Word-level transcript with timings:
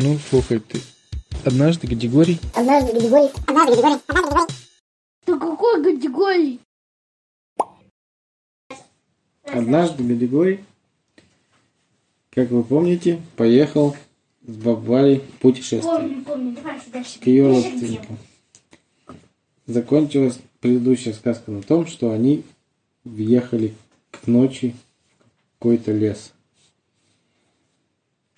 Ну, 0.00 0.16
слухай, 0.30 0.60
ты 0.60 0.80
однажды 1.44 1.88
Гадигорий... 1.88 2.38
Однажды 2.54 2.92
Гадигорий... 2.92 3.30
Однажды 3.48 3.82
Гадигорий... 3.82 4.00
Однажды 4.06 4.12
Гадигорий... 4.12 4.46
Ты 5.24 5.38
какой 5.40 5.82
категории? 5.82 6.60
Однажды 9.42 10.04
Гадигорий, 10.04 10.64
как 12.30 12.50
вы 12.50 12.62
помните, 12.62 13.20
поехал 13.36 13.96
с 14.46 14.54
бабвалей 14.54 15.18
в 15.18 15.38
путешествие 15.40 15.82
Помню, 15.82 16.24
помню. 16.24 16.52
Давай 16.52 16.80
дальше. 16.92 17.18
к 17.18 17.26
ее 17.26 17.48
родственникам. 17.48 18.18
Закончилась 19.66 20.38
предыдущая 20.60 21.12
сказка 21.12 21.50
на 21.50 21.62
том, 21.62 21.88
что 21.88 22.12
они 22.12 22.44
въехали 23.02 23.74
к 24.12 24.28
ночи 24.28 24.76
в 25.16 25.58
какой-то 25.58 25.90
лес. 25.90 26.32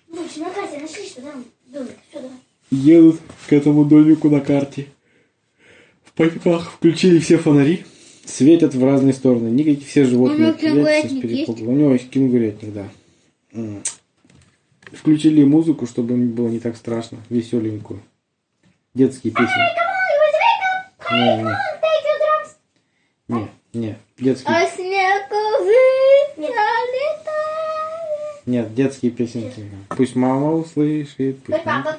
Лучше 0.08 0.40
на 0.40 0.50
карте 0.50 0.78
нашли, 0.78 1.06
что 1.06 1.22
там 1.22 1.44
домик. 1.66 1.96
Все, 2.08 2.20
давай. 2.20 2.38
Едут 2.70 3.20
к 3.48 3.52
этому 3.52 3.84
домику 3.84 4.30
на 4.30 4.40
карте. 4.40 4.86
В 6.04 6.12
потеках 6.12 6.70
включили 6.72 7.18
все 7.18 7.38
фонари, 7.38 7.84
светят 8.24 8.74
в 8.74 8.84
разные 8.84 9.12
стороны. 9.12 9.48
Никакие 9.48 9.86
все 9.86 10.04
животные 10.04 10.38
У 10.38 10.40
него 10.40 10.52
кенгурятник. 10.58 11.48
У 11.48 11.72
него 11.72 11.92
есть 11.92 12.10
кенгурятник, 12.10 12.72
да. 12.72 12.88
Включили 14.92 15.44
музыку, 15.44 15.86
чтобы 15.86 16.16
было 16.16 16.48
не 16.48 16.58
так 16.58 16.76
страшно, 16.76 17.18
веселенькую. 17.28 18.02
Детские 18.94 19.32
песни. 19.32 19.54
Не, 21.12 21.42
не, 23.28 23.38
не, 23.38 23.48
не, 23.72 23.96
детские, 24.18 24.56
А 24.56 24.66
нет, 28.46 28.74
детские 28.74 29.12
песенки. 29.12 29.64
Пусть 29.88 30.16
мама 30.16 30.54
услышит, 30.54 31.42
пусть 31.44 31.64
мама-. 31.64 31.96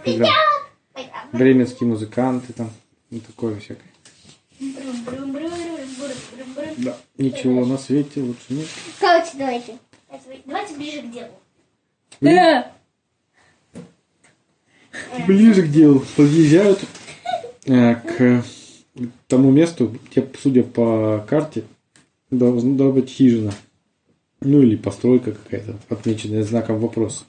Бременские 1.33 1.87
музыканты 1.87 2.53
там, 2.53 2.69
ну 3.09 3.19
такое 3.19 3.59
всякое. 3.59 3.91
Да, 6.77 6.97
ничего 7.17 7.65
на 7.65 7.77
свете 7.77 8.21
лучше 8.21 8.45
нет. 8.49 8.67
Короче, 8.99 9.31
давайте. 9.35 9.77
Давайте 10.45 10.75
ближе 10.75 11.01
к 11.01 11.11
делу. 11.11 11.31
Ближе 15.27 15.63
к 15.63 15.71
делу. 15.71 16.05
Подъезжают 16.15 16.79
э, 17.65 17.95
к 17.95 18.43
тому 19.27 19.51
месту, 19.51 19.95
где, 20.09 20.27
судя 20.41 20.63
по 20.63 21.25
карте, 21.27 21.63
должна, 22.29 22.75
должна 22.75 23.01
быть 23.01 23.09
хижина. 23.09 23.53
Ну 24.41 24.61
или 24.61 24.75
постройка 24.75 25.33
какая-то, 25.33 25.77
отмеченная 25.89 26.43
знаком 26.43 26.79
вопроса. 26.79 27.23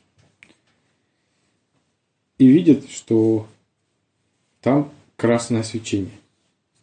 И 2.38 2.46
видят, 2.46 2.90
что 2.90 3.46
там 4.62 4.90
красное 5.16 5.62
свечение. 5.62 6.12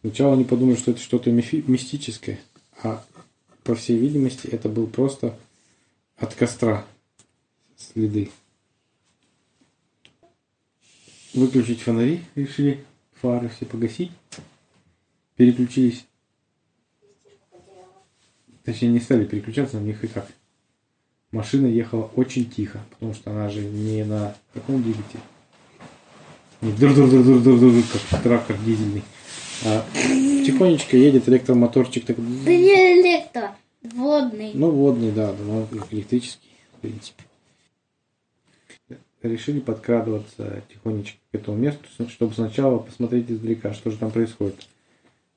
Сначала 0.02 0.34
они 0.34 0.44
подумали, 0.44 0.76
что 0.76 0.92
это 0.92 1.00
что-то 1.00 1.30
мистическое, 1.32 2.38
а 2.82 3.04
по 3.64 3.74
всей 3.74 3.98
видимости 3.98 4.46
это 4.46 4.68
был 4.68 4.86
просто 4.86 5.36
от 6.16 6.34
костра 6.34 6.86
следы. 7.76 8.30
Выключить 11.34 11.80
фонари 11.80 12.24
решили, 12.34 12.84
фары 13.20 13.48
все 13.48 13.66
погасить. 13.66 14.12
Переключились. 15.36 16.04
Точнее, 18.64 18.88
не 18.88 19.00
стали 19.00 19.24
переключаться, 19.24 19.78
на 19.78 19.84
них 19.84 20.04
и 20.04 20.08
так. 20.08 20.30
Машина 21.30 21.66
ехала 21.66 22.10
очень 22.16 22.50
тихо, 22.50 22.84
потому 22.90 23.14
что 23.14 23.30
она 23.30 23.48
же 23.48 23.64
не 23.64 24.04
на 24.04 24.36
каком 24.52 24.82
двигателе. 24.82 25.22
Дур 26.60 26.94
дур 26.94 27.08
дур 27.08 27.24
дур 27.24 27.40
дур 27.40 27.58
дур 27.58 27.82
как 28.10 28.22
трактор 28.22 28.56
дизельный. 28.58 29.02
А 29.64 29.84
тихонечко 29.94 30.96
едет 30.96 31.28
электромоторчик 31.28 32.04
так. 32.04 32.16
Да 32.16 32.50
не 32.50 33.00
электро. 33.00 33.56
Водный. 33.82 34.52
Ну, 34.52 34.70
водный, 34.70 35.10
да, 35.10 35.32
да, 35.32 35.38
ну, 35.42 35.66
электрический, 35.90 36.50
в 36.76 36.80
принципе. 36.80 37.24
Решили 39.22 39.60
подкрадываться 39.60 40.62
тихонечко 40.70 41.18
к 41.32 41.34
этому 41.34 41.56
месту, 41.56 41.84
чтобы 42.08 42.34
сначала 42.34 42.78
посмотреть 42.78 43.30
издалека, 43.30 43.72
что 43.72 43.90
же 43.90 43.96
там 43.96 44.10
происходит. 44.10 44.68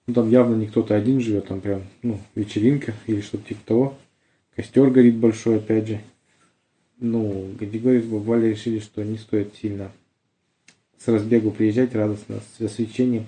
Ну, 0.07 0.13
там 0.13 0.29
явно 0.29 0.56
не 0.56 0.67
кто-то 0.67 0.95
один 0.95 1.22
живет, 1.22 1.47
там 1.47 1.62
прям, 1.62 1.83
ну, 2.01 2.19
вечеринка 2.35 2.94
или 3.07 3.22
что-то 3.22 3.47
типа 3.47 3.62
того. 3.66 3.97
Костер 4.56 4.89
горит 4.89 5.16
большой, 5.16 5.57
опять 5.57 5.88
же. 5.88 6.01
Ну, 7.00 7.50
Гадигорий 7.57 8.01
с 8.01 8.06
Бабалей 8.06 8.51
решили, 8.51 8.79
что 8.79 9.03
не 9.03 9.17
стоит 9.17 9.56
сильно 9.56 9.91
с 11.03 11.08
разбегу 11.08 11.52
приезжать 11.52 11.94
радостно, 11.96 12.40
с 12.58 12.62
освещением. 12.62 13.25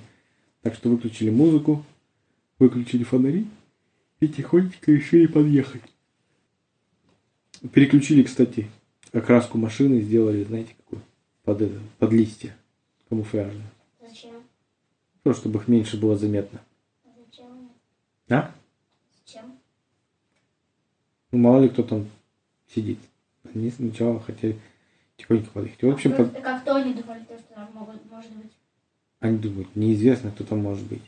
Так 0.61 0.75
что 0.75 0.89
выключили 0.89 1.29
музыку, 1.29 1.83
выключили 2.57 3.03
фонари 3.03 3.47
и 4.21 4.27
тихонечко 4.27 4.91
решили 4.91 5.27
подъехать. 5.27 5.81
Переключили, 7.73 8.23
кстати, 8.23 8.69
окраску 9.11 9.57
машины, 9.57 10.01
сделали, 10.01 10.43
знаете, 10.43 10.73
какую? 10.77 11.01
Под 11.43 11.61
это, 11.61 11.79
под 11.99 12.11
листья 12.13 12.55
камуфляжную. 13.09 13.67
Зачем? 14.01 14.35
Просто 15.23 15.41
чтобы 15.41 15.59
их 15.59 15.67
меньше 15.67 15.99
было 15.99 16.17
заметно. 16.17 16.61
Зачем? 17.03 17.69
А? 18.29 18.55
Зачем? 19.25 19.59
Ну, 21.31 21.39
мало 21.39 21.63
ли 21.63 21.69
кто 21.69 21.83
там 21.83 22.07
сидит. 22.73 22.99
Они 23.53 23.69
сначала 23.69 24.19
хотели 24.21 24.59
тихонько 25.17 25.49
подъехать. 25.51 25.81
В 25.83 25.89
общем, 25.89 26.13
под- 26.15 26.33
Как 26.41 26.61
кто 26.61 26.75
они 26.75 26.93
думали, 26.93 27.23
то, 27.23 27.37
что 27.37 27.53
там 27.55 27.69
могут, 27.73 28.11
может 28.11 28.31
быть? 28.31 28.51
они 29.19 29.37
думают, 29.37 29.75
неизвестно, 29.75 30.31
кто 30.31 30.43
там 30.43 30.59
может 30.59 30.85
быть. 30.87 31.01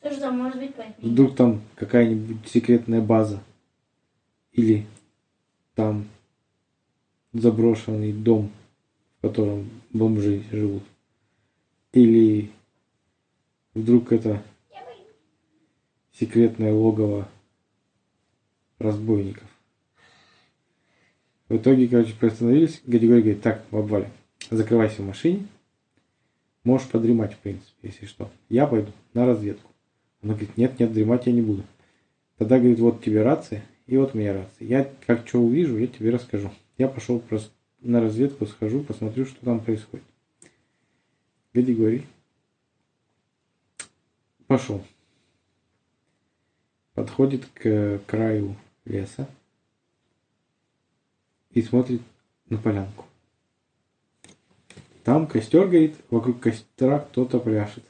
Кто 0.00 0.10
же 0.10 0.20
там 0.20 0.38
может 0.38 0.58
быть, 0.58 0.74
поэтому? 0.74 1.08
Вдруг 1.12 1.36
там 1.36 1.60
какая-нибудь 1.74 2.48
секретная 2.48 3.00
база. 3.00 3.42
Или 4.52 4.86
там 5.74 6.06
заброшенный 7.32 8.12
дом, 8.12 8.50
в 9.18 9.22
котором 9.22 9.68
бомжи 9.92 10.42
живут. 10.50 10.82
Или 11.92 12.50
вдруг 13.74 14.12
это 14.12 14.42
секретное 16.12 16.72
логово 16.72 17.28
разбойников. 18.78 19.49
В 21.50 21.56
итоге, 21.56 21.88
короче, 21.88 22.14
приостановились. 22.14 22.80
Гадигорий 22.86 23.22
говорит, 23.22 23.42
так, 23.42 23.64
бабаля, 23.72 24.08
закрывайся 24.50 25.02
в 25.02 25.06
машине. 25.06 25.48
Можешь 26.62 26.88
подремать, 26.88 27.34
в 27.34 27.38
принципе, 27.38 27.72
если 27.82 28.06
что. 28.06 28.30
Я 28.48 28.68
пойду 28.68 28.92
на 29.14 29.26
разведку. 29.26 29.68
Она 30.22 30.34
говорит, 30.34 30.56
нет, 30.56 30.78
нет, 30.78 30.92
дремать 30.92 31.26
я 31.26 31.32
не 31.32 31.42
буду. 31.42 31.64
Тогда 32.38 32.58
говорит, 32.58 32.78
вот 32.78 33.02
тебе 33.02 33.22
рация, 33.22 33.64
и 33.88 33.96
вот 33.96 34.14
у 34.14 34.18
меня 34.18 34.32
рация. 34.32 34.68
Я 34.68 34.88
как 35.06 35.26
что 35.26 35.40
увижу, 35.40 35.76
я 35.76 35.88
тебе 35.88 36.10
расскажу. 36.10 36.52
Я 36.78 36.86
пошел 36.86 37.18
просто 37.18 37.50
на 37.80 38.00
разведку, 38.00 38.46
схожу, 38.46 38.84
посмотрю, 38.84 39.26
что 39.26 39.44
там 39.44 39.58
происходит. 39.58 40.06
Гадигорий 41.52 42.06
пошел. 44.46 44.84
Подходит 46.94 47.44
к 47.54 48.00
краю 48.06 48.54
леса 48.84 49.28
и 51.52 51.62
смотрит 51.62 52.02
на 52.48 52.58
полянку. 52.58 53.04
Там 55.04 55.26
костер 55.26 55.66
горит, 55.66 55.96
вокруг 56.10 56.40
костра 56.40 56.98
кто-то 57.00 57.38
пляшет. 57.40 57.84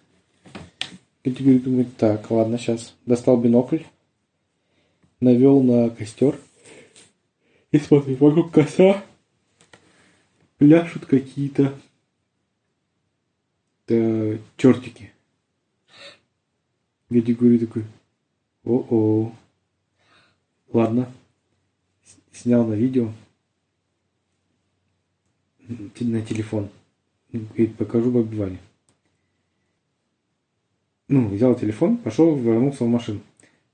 Категорий 1.23 1.59
думает, 1.59 1.97
так, 1.97 2.31
ладно, 2.31 2.57
сейчас 2.57 2.95
достал 3.05 3.37
бинокль, 3.37 3.83
навел 5.21 5.63
на 5.63 5.91
костер 5.91 6.39
и 7.73 7.79
смотрит, 7.79 8.21
вокруг 8.21 8.53
костра 8.53 9.05
пляшут 10.57 11.05
какие-то 11.07 11.75
э, 13.89 14.39
чертики. 14.57 15.13
Категорий 17.11 17.59
такой, 17.59 17.85
о-о, 18.65 19.33
ладно, 20.73 21.13
снял 22.33 22.65
на 22.65 22.75
видео 22.75 23.13
на 26.01 26.23
телефон. 26.23 26.69
Говорит, 27.33 27.77
покажу 27.77 28.11
бабе 28.11 28.37
Ване. 28.37 28.59
Ну, 31.09 31.29
взял 31.29 31.55
телефон, 31.55 31.97
пошел, 31.97 32.37
вернулся 32.37 32.85
в 32.85 32.89
машину. 32.89 33.21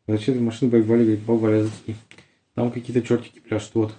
Возвращается 0.06 0.42
в 0.42 0.46
машину, 0.46 0.70
бабе 0.70 0.84
Валя 0.84 1.02
говорит, 1.02 1.24
баба 1.24 1.38
Валя, 1.38 1.62
засни. 1.64 1.96
Там 2.54 2.70
какие-то 2.70 3.06
чертики 3.06 3.40
пляшут, 3.40 3.74
вот. 3.74 3.94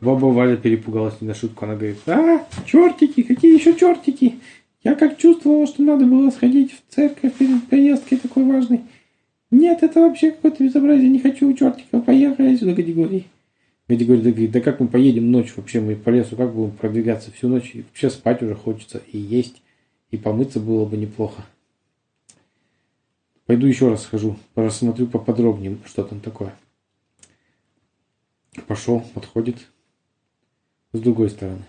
Баба 0.00 0.26
Валя 0.26 0.56
перепугалась 0.56 1.20
не 1.20 1.28
на 1.28 1.34
шутку. 1.34 1.64
Она 1.64 1.76
говорит, 1.76 1.98
а, 2.06 2.46
чертики, 2.66 3.22
какие 3.22 3.54
еще 3.54 3.74
чертики? 3.74 4.38
Я 4.82 4.94
как 4.94 5.16
чувствовала, 5.16 5.66
что 5.66 5.82
надо 5.82 6.04
было 6.04 6.30
сходить 6.30 6.72
в 6.72 6.94
церковь 6.94 7.32
перед 7.34 7.66
поездкой 7.68 8.18
такой 8.18 8.44
важной. 8.44 8.82
Нет, 9.50 9.82
это 9.82 10.00
вообще 10.00 10.32
какое-то 10.32 10.62
безобразие, 10.64 11.08
не 11.08 11.20
хочу 11.20 11.48
у 11.48 11.54
чертиков, 11.54 12.04
поехали 12.04 12.56
сюда 12.56 12.74
категории. 12.74 13.26
Да, 13.86 13.94
говорит, 13.96 14.50
да 14.50 14.60
как 14.60 14.80
мы 14.80 14.88
поедем 14.88 15.30
ночью 15.30 15.54
вообще, 15.56 15.80
мы 15.80 15.94
по 15.94 16.08
лесу, 16.08 16.36
как 16.36 16.54
будем 16.54 16.76
продвигаться 16.76 17.30
всю 17.30 17.48
ночь? 17.48 17.72
И 17.74 17.82
вообще 17.82 18.08
спать 18.08 18.42
уже 18.42 18.54
хочется, 18.54 19.02
и 19.12 19.18
есть, 19.18 19.62
и 20.10 20.16
помыться 20.16 20.58
было 20.58 20.86
бы 20.86 20.96
неплохо. 20.96 21.44
Пойду 23.44 23.66
еще 23.66 23.90
раз 23.90 24.04
схожу, 24.04 24.38
рассмотрю 24.54 25.06
поподробнее, 25.06 25.76
что 25.84 26.02
там 26.02 26.20
такое. 26.20 26.54
Пошел, 28.66 29.00
подходит 29.12 29.58
с 30.92 31.00
другой 31.00 31.28
стороны. 31.28 31.64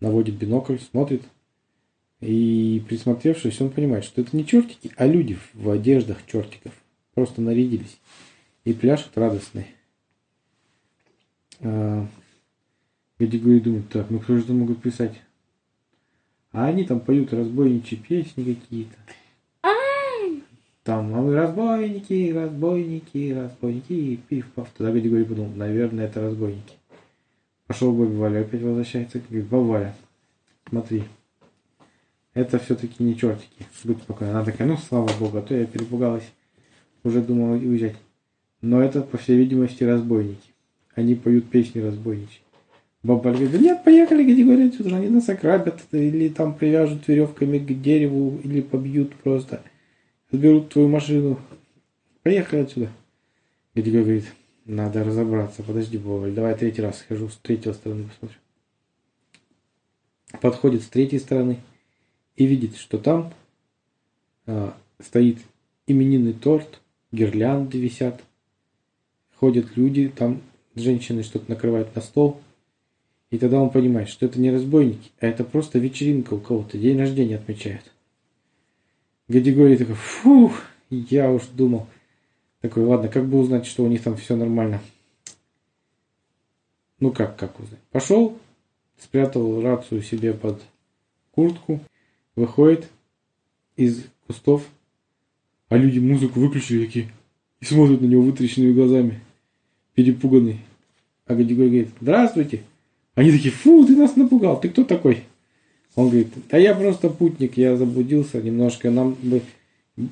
Наводит 0.00 0.36
бинокль, 0.36 0.78
смотрит. 0.78 1.22
И 2.20 2.84
присмотревшись, 2.88 3.60
он 3.60 3.70
понимает, 3.70 4.04
что 4.04 4.20
это 4.20 4.36
не 4.36 4.46
чертики, 4.46 4.92
а 4.96 5.06
люди 5.06 5.38
в 5.54 5.70
одеждах 5.70 6.18
чертиков. 6.26 6.72
Просто 7.14 7.40
нарядились. 7.40 7.98
И 8.64 8.72
пляшут 8.72 9.16
радостные. 9.16 9.66
А, 11.60 12.06
Гадигорий 13.18 13.60
думает, 13.60 13.88
так, 13.88 14.10
ну 14.10 14.18
кто 14.18 14.36
же 14.36 14.44
там 14.44 14.58
могут 14.58 14.82
писать? 14.82 15.20
А 16.52 16.66
они 16.66 16.84
там 16.84 17.00
поют 17.00 17.32
разбойничьи 17.32 17.98
песни 17.98 18.54
какие-то. 18.54 18.96
Там, 20.86 21.12
а 21.16 21.20
мы 21.20 21.34
разбойники, 21.34 22.32
разбойники, 22.32 23.32
разбойники, 23.32 23.92
и 23.92 24.16
пиф-паф. 24.16 24.68
Тогда 24.76 24.92
Гадигорий 24.92 25.24
подумал, 25.24 25.50
наверное, 25.56 26.06
это 26.06 26.20
разбойники. 26.20 26.74
Пошел 27.66 27.92
бабе 27.92 28.16
Вале, 28.16 28.40
опять 28.42 28.62
возвращается, 28.62 29.18
говорит, 29.18 29.48
баба 29.48 29.64
Валя, 29.64 29.96
смотри, 30.68 31.02
это 32.34 32.60
все-таки 32.60 33.02
не 33.02 33.16
чертики, 33.16 33.66
будь 33.82 33.98
спокойна. 33.98 34.34
Она 34.34 34.44
такая, 34.44 34.68
ну, 34.68 34.76
слава 34.76 35.10
богу, 35.18 35.38
а 35.38 35.42
то 35.42 35.54
я 35.54 35.66
перепугалась, 35.66 36.30
уже 37.02 37.20
думала 37.20 37.56
уезжать. 37.56 37.96
Но 38.60 38.80
это, 38.80 39.02
по 39.02 39.18
всей 39.18 39.36
видимости, 39.36 39.82
разбойники. 39.82 40.50
Они 40.96 41.14
поют 41.14 41.48
песни 41.48 41.80
разбойничьи. 41.80 42.40
Баба 43.04 43.28
Валя 43.28 43.38
говорит, 43.38 43.60
нет, 43.60 43.84
поехали, 43.84 44.24
Гадигорий 44.24 44.68
отсюда, 44.68 44.96
они 44.96 45.08
нас 45.08 45.28
ограбят, 45.28 45.80
или 45.92 46.28
там 46.28 46.54
привяжут 46.54 47.06
веревками 47.06 47.58
к 47.58 47.80
дереву, 47.80 48.40
или 48.42 48.60
побьют 48.60 49.14
просто 49.14 49.62
заберут 50.32 50.70
твою 50.70 50.88
машину. 50.88 51.38
Поехали 52.24 52.62
отсюда. 52.62 52.90
Гадига 53.74 54.02
говорит, 54.02 54.24
надо 54.64 55.04
разобраться. 55.04 55.62
Подожди, 55.62 55.98
Боваль, 55.98 56.32
давай 56.32 56.56
третий 56.56 56.82
раз 56.82 56.98
схожу, 56.98 57.28
с 57.28 57.36
третьей 57.36 57.72
стороны 57.74 58.08
посмотрю. 58.08 58.38
Подходит 60.40 60.82
с 60.82 60.88
третьей 60.88 61.20
стороны 61.20 61.60
и 62.34 62.46
видит, 62.46 62.76
что 62.76 62.98
там 62.98 63.32
а, 64.46 64.76
стоит 64.98 65.38
именинный 65.86 66.32
торт, 66.32 66.80
гирлянды 67.12 67.78
висят, 67.78 68.24
ходят 69.36 69.76
люди, 69.76 70.08
там 70.08 70.42
женщины 70.76 71.22
что-то 71.22 71.50
накрывают 71.50 71.94
на 71.94 72.02
стол. 72.02 72.40
И 73.30 73.38
тогда 73.38 73.60
он 73.60 73.70
понимает, 73.70 74.08
что 74.08 74.24
это 74.24 74.38
не 74.38 74.52
разбойники, 74.52 75.10
а 75.20 75.26
это 75.26 75.42
просто 75.42 75.78
вечеринка 75.78 76.34
у 76.34 76.38
кого-то, 76.38 76.78
день 76.78 76.98
рождения 76.98 77.36
отмечают. 77.36 77.90
Гадигорий 79.28 79.76
такой, 79.76 79.96
фух, 79.96 80.62
я 80.90 81.30
уж 81.32 81.46
думал. 81.46 81.88
Такой, 82.60 82.84
ладно, 82.84 83.08
как 83.08 83.26
бы 83.26 83.40
узнать, 83.40 83.66
что 83.66 83.82
у 83.82 83.88
них 83.88 84.02
там 84.02 84.16
все 84.16 84.36
нормально? 84.36 84.80
Ну 87.00 87.10
как, 87.10 87.36
как 87.36 87.58
узнать? 87.58 87.80
Пошел, 87.90 88.38
спрятал 88.98 89.60
рацию 89.60 90.02
себе 90.02 90.32
под 90.32 90.62
куртку, 91.32 91.80
выходит 92.36 92.88
из 93.76 94.04
кустов, 94.26 94.66
а 95.68 95.76
люди 95.76 95.98
музыку 95.98 96.40
выключили 96.40 96.86
такие 96.86 97.10
и 97.60 97.64
смотрят 97.64 98.00
на 98.00 98.06
него 98.06 98.22
вытрященными 98.22 98.72
глазами, 98.72 99.20
перепуганные. 99.96 100.58
А 101.26 101.34
Гадигорий 101.34 101.70
говорит, 101.70 101.88
здравствуйте. 102.00 102.60
Они 103.16 103.32
такие, 103.32 103.50
фу, 103.50 103.84
ты 103.84 103.96
нас 103.96 104.14
напугал, 104.14 104.60
ты 104.60 104.68
кто 104.68 104.84
такой? 104.84 105.24
Он 105.96 106.10
говорит, 106.10 106.28
да 106.50 106.58
я 106.58 106.74
просто 106.74 107.08
путник, 107.08 107.56
я 107.56 107.76
заблудился 107.76 108.40
немножко, 108.40 108.90
нам 108.90 109.16
бы 109.22 109.40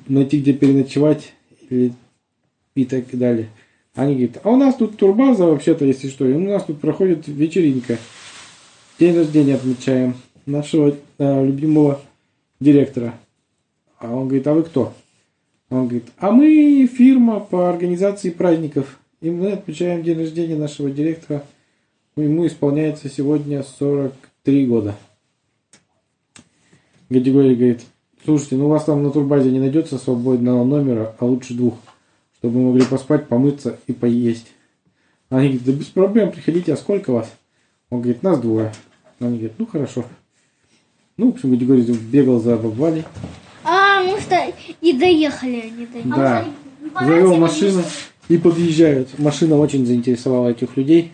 найти 0.07 0.41
где 0.41 0.51
переночевать 0.51 1.33
или 1.69 1.93
и 2.73 2.83
так 2.83 3.05
далее. 3.13 3.49
Они 3.93 4.15
говорят, 4.15 4.41
а 4.43 4.49
у 4.49 4.57
нас 4.57 4.75
тут 4.75 4.97
турбаза 4.97 5.45
вообще-то, 5.45 5.85
если 5.85 6.09
что, 6.09 6.27
и 6.27 6.33
у 6.33 6.39
нас 6.39 6.65
тут 6.65 6.81
проходит 6.81 7.27
вечеринка. 7.27 7.97
День 8.99 9.15
рождения 9.15 9.55
отмечаем 9.55 10.15
нашего 10.45 10.97
э, 11.17 11.45
любимого 11.45 12.01
директора. 12.59 13.13
А 13.99 14.13
он 14.13 14.27
говорит, 14.27 14.47
а 14.47 14.53
вы 14.53 14.63
кто? 14.63 14.93
Он 15.69 15.87
говорит, 15.87 16.05
а 16.17 16.31
мы 16.31 16.87
фирма 16.87 17.39
по 17.39 17.69
организации 17.69 18.31
праздников. 18.31 18.99
И 19.25 19.31
мы 19.31 19.53
отмечаем 19.53 20.03
день 20.03 20.19
рождения 20.19 20.55
нашего 20.55 20.91
директора. 20.91 21.43
Ему 22.15 22.45
исполняется 22.45 23.09
сегодня 23.09 23.63
43 23.63 24.67
года. 24.67 24.95
Гадигорий 27.09 27.55
говорит, 27.55 27.81
слушайте, 28.23 28.57
ну 28.57 28.67
у 28.67 28.69
вас 28.69 28.83
там 28.83 29.01
на 29.01 29.09
турбазе 29.09 29.49
не 29.49 29.57
найдется 29.57 29.97
свободного 29.97 30.63
номера, 30.63 31.15
а 31.17 31.25
лучше 31.25 31.55
двух, 31.55 31.73
чтобы 32.37 32.59
мы 32.59 32.67
могли 32.67 32.85
поспать, 32.85 33.27
помыться 33.27 33.79
и 33.87 33.93
поесть. 33.93 34.45
Они 35.29 35.47
говорят, 35.47 35.65
да 35.65 35.71
без 35.71 35.87
проблем, 35.87 36.31
приходите, 36.31 36.73
а 36.73 36.77
сколько 36.77 37.11
вас? 37.11 37.33
Он 37.89 38.01
говорит, 38.01 38.21
нас 38.21 38.39
двое. 38.39 38.71
Они 39.19 39.39
говорят, 39.39 39.57
ну 39.57 39.65
хорошо. 39.65 40.05
Ну, 41.17 41.31
в 41.31 41.33
общем, 41.33 41.49
Гадигорий 41.49 41.81
бегал 41.91 42.39
за 42.39 42.57
бабвалей. 42.57 43.05
А, 43.63 44.03
мы 44.03 44.19
что, 44.19 44.53
и 44.81 44.93
доехали 44.93 45.61
они 45.61 45.87
до 45.87 45.97
него. 45.97 46.15
Да, 46.15 46.45
завел 47.01 47.37
машину 47.37 47.81
и 48.29 48.37
подъезжают. 48.37 49.17
Машина 49.17 49.57
очень 49.57 49.85
заинтересовала 49.85 50.49
этих 50.49 50.77
людей. 50.77 51.11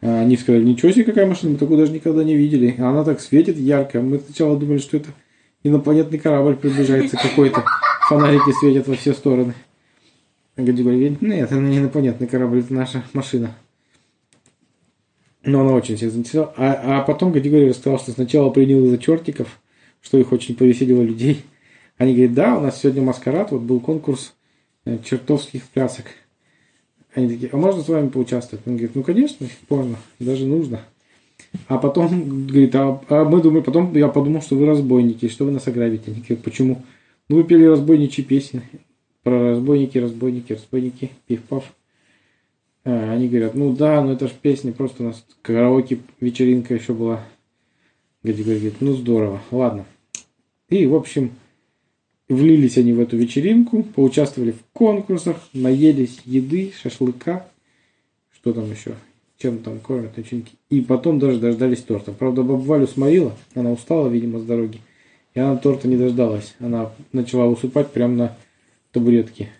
А 0.00 0.20
Они 0.20 0.36
сказали, 0.36 0.64
ничего 0.64 0.92
себе, 0.92 1.04
какая 1.04 1.26
машина, 1.26 1.52
мы 1.52 1.58
такую 1.58 1.78
даже 1.78 1.92
никогда 1.92 2.22
не 2.24 2.36
видели. 2.36 2.74
А 2.78 2.90
Она 2.90 3.04
так 3.04 3.20
светит 3.20 3.56
ярко. 3.56 4.00
Мы 4.00 4.18
сначала 4.18 4.58
думали, 4.58 4.78
что 4.78 4.96
это 4.96 5.08
инопланетный 5.62 6.18
корабль 6.18 6.56
приближается 6.56 7.16
какой-то. 7.16 7.64
Фонарики 8.08 8.52
светят 8.60 8.86
во 8.86 8.94
все 8.94 9.12
стороны. 9.12 9.54
Гади 10.56 10.82
говорит, 10.82 11.22
нет, 11.22 11.52
это 11.52 11.60
не 11.60 11.78
инопланетный 11.78 12.26
корабль, 12.26 12.60
это 12.60 12.74
наша 12.74 13.04
машина. 13.12 13.54
Но 15.44 15.60
она 15.60 15.72
очень 15.72 15.96
всех 15.96 16.10
заинтересовала. 16.10 16.52
А, 16.56 16.98
а 16.98 17.02
потом 17.02 17.32
Гадигорий 17.32 17.68
рассказал, 17.68 17.98
что 17.98 18.10
сначала 18.10 18.50
принял 18.50 18.84
из-за 18.84 18.98
чертиков, 18.98 19.60
что 20.00 20.18
их 20.18 20.32
очень 20.32 20.56
повеселило 20.56 21.02
людей. 21.02 21.44
Они 21.96 22.12
говорят, 22.12 22.34
да, 22.34 22.56
у 22.56 22.60
нас 22.60 22.80
сегодня 22.80 23.02
маскарад, 23.02 23.52
вот 23.52 23.62
был 23.62 23.80
конкурс 23.80 24.34
чертовских 25.04 25.64
плясок. 25.64 26.06
Они 27.14 27.28
такие, 27.28 27.50
а 27.52 27.56
можно 27.56 27.82
с 27.82 27.88
вами 27.88 28.08
поучаствовать? 28.08 28.66
Он 28.66 28.74
говорит, 28.74 28.94
ну 28.94 29.02
конечно, 29.02 29.46
можно, 29.68 29.96
даже 30.18 30.46
нужно. 30.46 30.80
А 31.66 31.78
потом, 31.78 32.46
говорит, 32.46 32.74
а, 32.74 33.00
а 33.08 33.24
мы 33.24 33.42
думаем, 33.42 33.64
потом 33.64 33.94
я 33.94 34.08
подумал, 34.08 34.42
что 34.42 34.56
вы 34.56 34.66
разбойники, 34.66 35.28
что 35.28 35.44
вы 35.44 35.50
нас 35.50 35.66
ограбите. 35.66 36.10
Они 36.10 36.20
говорят, 36.20 36.44
почему? 36.44 36.82
Ну 37.28 37.36
вы 37.36 37.44
пели 37.44 37.64
разбойничьи 37.64 38.24
песни 38.24 38.62
про 39.22 39.50
разбойники, 39.50 39.98
разбойники, 39.98 40.52
разбойники, 40.52 41.10
пиф-паф. 41.26 41.74
А, 42.84 43.12
они 43.12 43.28
говорят, 43.28 43.54
ну 43.54 43.74
да, 43.74 44.02
ну 44.02 44.12
это 44.12 44.28
же 44.28 44.34
песня, 44.40 44.72
просто 44.72 45.02
у 45.02 45.06
нас 45.06 45.24
караоке 45.42 45.98
вечеринка 46.20 46.74
еще 46.74 46.94
была. 46.94 47.24
Гади 48.22 48.42
говорит, 48.42 48.76
ну 48.80 48.94
здорово, 48.94 49.40
ладно. 49.50 49.86
И, 50.68 50.86
в 50.86 50.94
общем, 50.94 51.32
влились 52.28 52.76
они 52.76 52.92
в 52.92 53.00
эту 53.00 53.16
вечеринку, 53.16 53.82
поучаствовали 53.82 54.52
в 54.52 54.62
конкурсах, 54.72 55.36
наелись 55.52 56.20
еды, 56.24 56.72
шашлыка, 56.80 57.48
что 58.32 58.52
там 58.52 58.70
еще, 58.70 58.94
чем 59.38 59.58
там 59.58 59.80
кормят 59.80 60.16
начинки. 60.16 60.52
И 60.70 60.80
потом 60.80 61.18
даже 61.18 61.38
дождались 61.38 61.82
торта. 61.82 62.12
Правда, 62.12 62.42
бабу 62.42 62.62
Валю 62.62 62.86
сморила, 62.86 63.34
она 63.54 63.72
устала, 63.72 64.08
видимо, 64.08 64.38
с 64.38 64.44
дороги. 64.44 64.80
И 65.34 65.40
она 65.40 65.56
торта 65.56 65.88
не 65.88 65.96
дождалась. 65.96 66.54
Она 66.58 66.92
начала 67.12 67.46
усыпать 67.46 67.92
прямо 67.92 68.14
на 68.14 68.36
табуретке. 68.92 69.50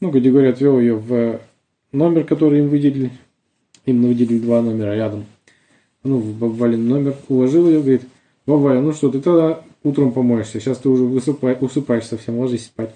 Ну, 0.00 0.10
Гадигорий 0.10 0.50
отвел 0.50 0.78
ее 0.78 0.96
в 0.96 1.40
номер, 1.92 2.24
который 2.24 2.60
им 2.60 2.68
выделили. 2.68 3.10
Им 3.84 4.02
выделили 4.02 4.38
два 4.38 4.62
номера 4.62 4.94
рядом. 4.94 5.24
Ну, 6.02 6.18
в 6.18 6.36
бабу 6.38 6.66
номер. 6.66 7.16
Уложил 7.28 7.68
ее, 7.68 7.80
говорит, 7.80 8.02
баба 8.46 8.80
ну 8.80 8.92
что, 8.92 9.10
ты 9.10 9.20
тогда 9.20 9.62
утром 9.86 10.12
помоешься. 10.12 10.60
Сейчас 10.60 10.78
ты 10.78 10.88
уже 10.88 11.04
высыпай, 11.04 11.56
усыпаешь 11.60 12.04
совсем, 12.06 12.38
ложись 12.38 12.66
спать. 12.66 12.94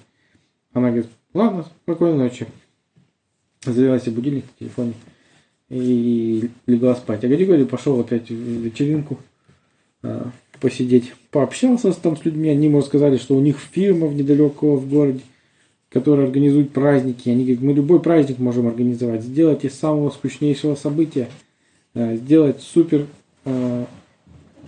Она 0.72 0.88
говорит, 0.88 1.08
ладно, 1.34 1.64
спокойной 1.82 2.18
ночи. 2.18 2.46
Завела 3.64 3.98
себе 3.98 4.12
будильник 4.12 4.44
в 4.46 4.58
телефоне 4.58 4.94
и 5.68 6.50
легла 6.66 6.94
спать. 6.94 7.24
А 7.24 7.28
Григорий 7.28 7.64
пошел 7.64 7.98
опять 8.00 8.28
в 8.30 8.34
вечеринку 8.34 9.18
а, 10.02 10.30
посидеть. 10.60 11.12
Пообщался 11.30 11.92
там 11.92 12.16
с 12.16 12.24
людьми. 12.24 12.48
Они 12.48 12.66
ему 12.66 12.78
рассказали, 12.78 13.16
что 13.18 13.36
у 13.36 13.40
них 13.40 13.58
фирма 13.58 14.06
в 14.06 14.14
недалеко 14.14 14.76
в 14.76 14.88
городе, 14.88 15.20
которая 15.90 16.26
организует 16.26 16.72
праздники. 16.72 17.28
Они 17.28 17.44
говорят, 17.44 17.62
мы 17.62 17.72
любой 17.74 18.00
праздник 18.00 18.38
можем 18.38 18.66
организовать. 18.66 19.22
Сделать 19.22 19.64
из 19.64 19.78
самого 19.78 20.10
скучнейшего 20.10 20.74
события. 20.74 21.28
а, 21.94 22.16
Сделать 22.16 22.62
супер 22.62 23.06
а, 23.44 23.86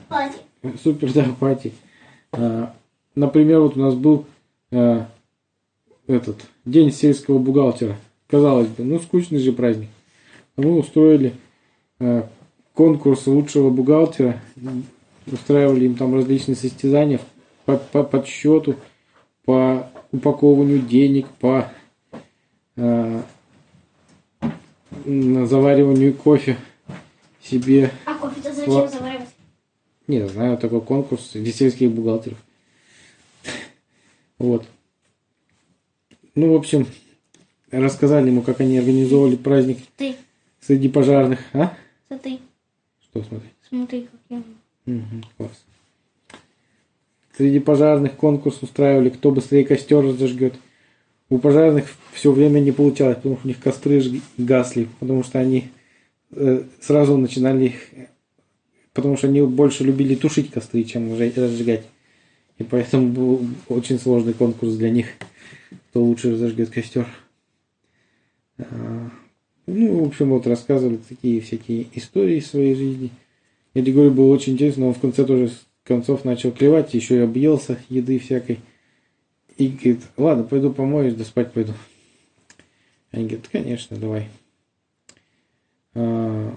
Пати. 0.09 0.37
супер 0.85 1.13
да, 1.15 1.25
пати. 1.41 1.73
А, 2.33 2.75
Например, 3.15 3.61
вот 3.61 3.77
у 3.77 3.81
нас 3.81 3.95
был 3.95 4.25
а, 4.71 5.07
этот 6.07 6.47
день 6.65 6.91
сельского 6.91 7.39
бухгалтера. 7.39 7.97
Казалось 8.27 8.69
бы, 8.69 8.85
ну 8.85 8.99
скучный 8.99 9.39
же 9.39 9.53
праздник. 9.53 9.91
Мы 10.57 10.79
устроили 10.79 11.35
э, 11.99 12.23
конкурс 12.75 13.27
лучшего 13.27 13.71
бухгалтера, 13.71 14.41
устраивали 15.27 15.87
им 15.87 15.95
там 15.95 16.15
различные 16.15 16.57
состязания 16.57 17.21
по, 17.65 17.77
по 17.77 18.03
подсчету, 18.03 18.77
по 19.45 19.91
упакованию 20.13 20.79
денег, 20.79 21.27
по 21.41 21.71
э, 22.77 23.23
завариванию 25.05 26.15
кофе 26.15 26.57
себе. 27.43 27.91
А 28.07 28.15
кофе-то 28.15 28.53
зачем 28.53 28.89
заваривать? 28.89 29.12
Не 30.13 30.29
знаю, 30.29 30.59
такой 30.59 30.83
конкурс 30.83 31.31
для 31.33 31.51
сельских 31.53 31.91
бухгалтеров. 31.91 32.37
Вот. 34.39 34.67
Ну, 36.35 36.53
в 36.53 36.55
общем, 36.55 36.87
рассказали 37.71 38.29
ему, 38.29 38.43
как 38.43 38.61
они 38.61 38.77
организовывали 38.77 39.37
праздник 39.37 39.79
Ты, 39.97 40.17
среди 40.61 40.91
пожарных. 40.91 41.41
А? 41.55 41.75
смотри, 42.09 42.41
Что 43.01 43.23
смотри? 43.23 43.49
смотри, 43.67 44.03
как 44.03 44.21
я. 44.29 44.43
Мгм, 44.85 45.25
класс. 45.39 45.65
Среди 47.35 47.61
пожарных 47.61 48.15
конкурс 48.17 48.59
устраивали, 48.61 49.09
кто 49.09 49.31
быстрее 49.31 49.65
костер 49.65 50.13
зажгет. 50.13 50.57
У 51.31 51.39
пожарных 51.39 51.87
все 52.13 52.33
время 52.33 52.61
не 52.61 52.73
получалось, 52.73 53.17
потому 53.17 53.37
что 53.37 53.47
у 53.47 53.49
них 53.49 53.61
костры 53.61 54.21
гасли, 54.37 54.89
потому 55.01 55.25
что 55.25 55.39
они 55.39 55.71
э, 56.33 56.65
сразу 56.83 57.17
начинали 57.17 57.67
их, 57.67 57.89
потому 58.93 59.17
что 59.17 59.29
они 59.29 59.41
больше 59.43 59.85
любили 59.85 60.15
тушить 60.15 60.51
костры, 60.51 60.85
чем 60.85 61.19
разжигать. 61.19 61.87
И 62.59 62.65
поэтому 62.65 63.09
был 63.09 63.47
очень 63.69 63.99
сложный 63.99 64.35
конкурс 64.35 64.75
для 64.75 64.91
них, 64.91 65.07
кто 65.91 66.03
лучше 66.03 66.37
зажгет 66.37 66.71
костер. 66.71 67.09
А, 68.59 69.11
Ну, 69.67 70.05
в 70.05 70.09
общем, 70.09 70.31
вот 70.31 70.47
рассказывали 70.47 70.99
такие 71.09 71.41
всякие 71.41 71.87
истории 71.95 72.41
своей 72.41 72.75
жизни. 72.75 73.11
Говорю, 73.75 74.11
было 74.11 74.33
очень 74.33 74.55
интересно, 74.55 74.87
он 74.87 74.95
в 74.95 75.01
конце 75.01 75.25
тоже 75.25 75.51
концов 75.85 76.25
начал 76.25 76.53
клевать, 76.53 76.95
еще 76.95 77.17
и 77.17 77.21
объелся 77.21 77.79
еды 77.89 78.19
всякой. 78.19 78.61
И 79.57 79.69
говорит, 79.69 80.01
ладно, 80.17 80.45
пойду 80.45 80.73
помоюсь, 80.73 81.15
да 81.15 81.25
спать 81.25 81.53
пойду. 81.53 81.73
Они 83.11 83.27
говорят, 83.27 83.49
конечно, 83.49 83.97
давай. 83.97 84.29
А, 85.95 86.57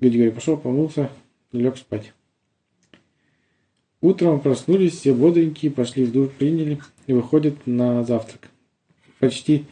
говорит, 0.00 0.34
пошел, 0.34 0.56
помылся, 0.56 1.10
лег 1.58 1.76
спать. 1.76 2.12
Утром 4.00 4.40
проснулись, 4.40 4.94
все 4.94 5.14
бодренькие, 5.14 5.70
пошли 5.70 6.04
в 6.04 6.12
душ, 6.12 6.28
приняли 6.30 6.78
и 7.06 7.14
выходят 7.14 7.66
на 7.66 8.04
завтрак. 8.04 8.50
Почти 9.18 9.64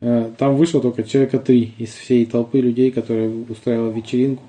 э, 0.00 0.32
там 0.36 0.56
вышло 0.56 0.80
только 0.80 1.04
человека 1.04 1.38
три 1.38 1.74
из 1.78 1.90
всей 1.90 2.26
толпы 2.26 2.60
людей, 2.60 2.90
которые 2.90 3.28
устраивала 3.30 3.92
вечеринку. 3.92 4.42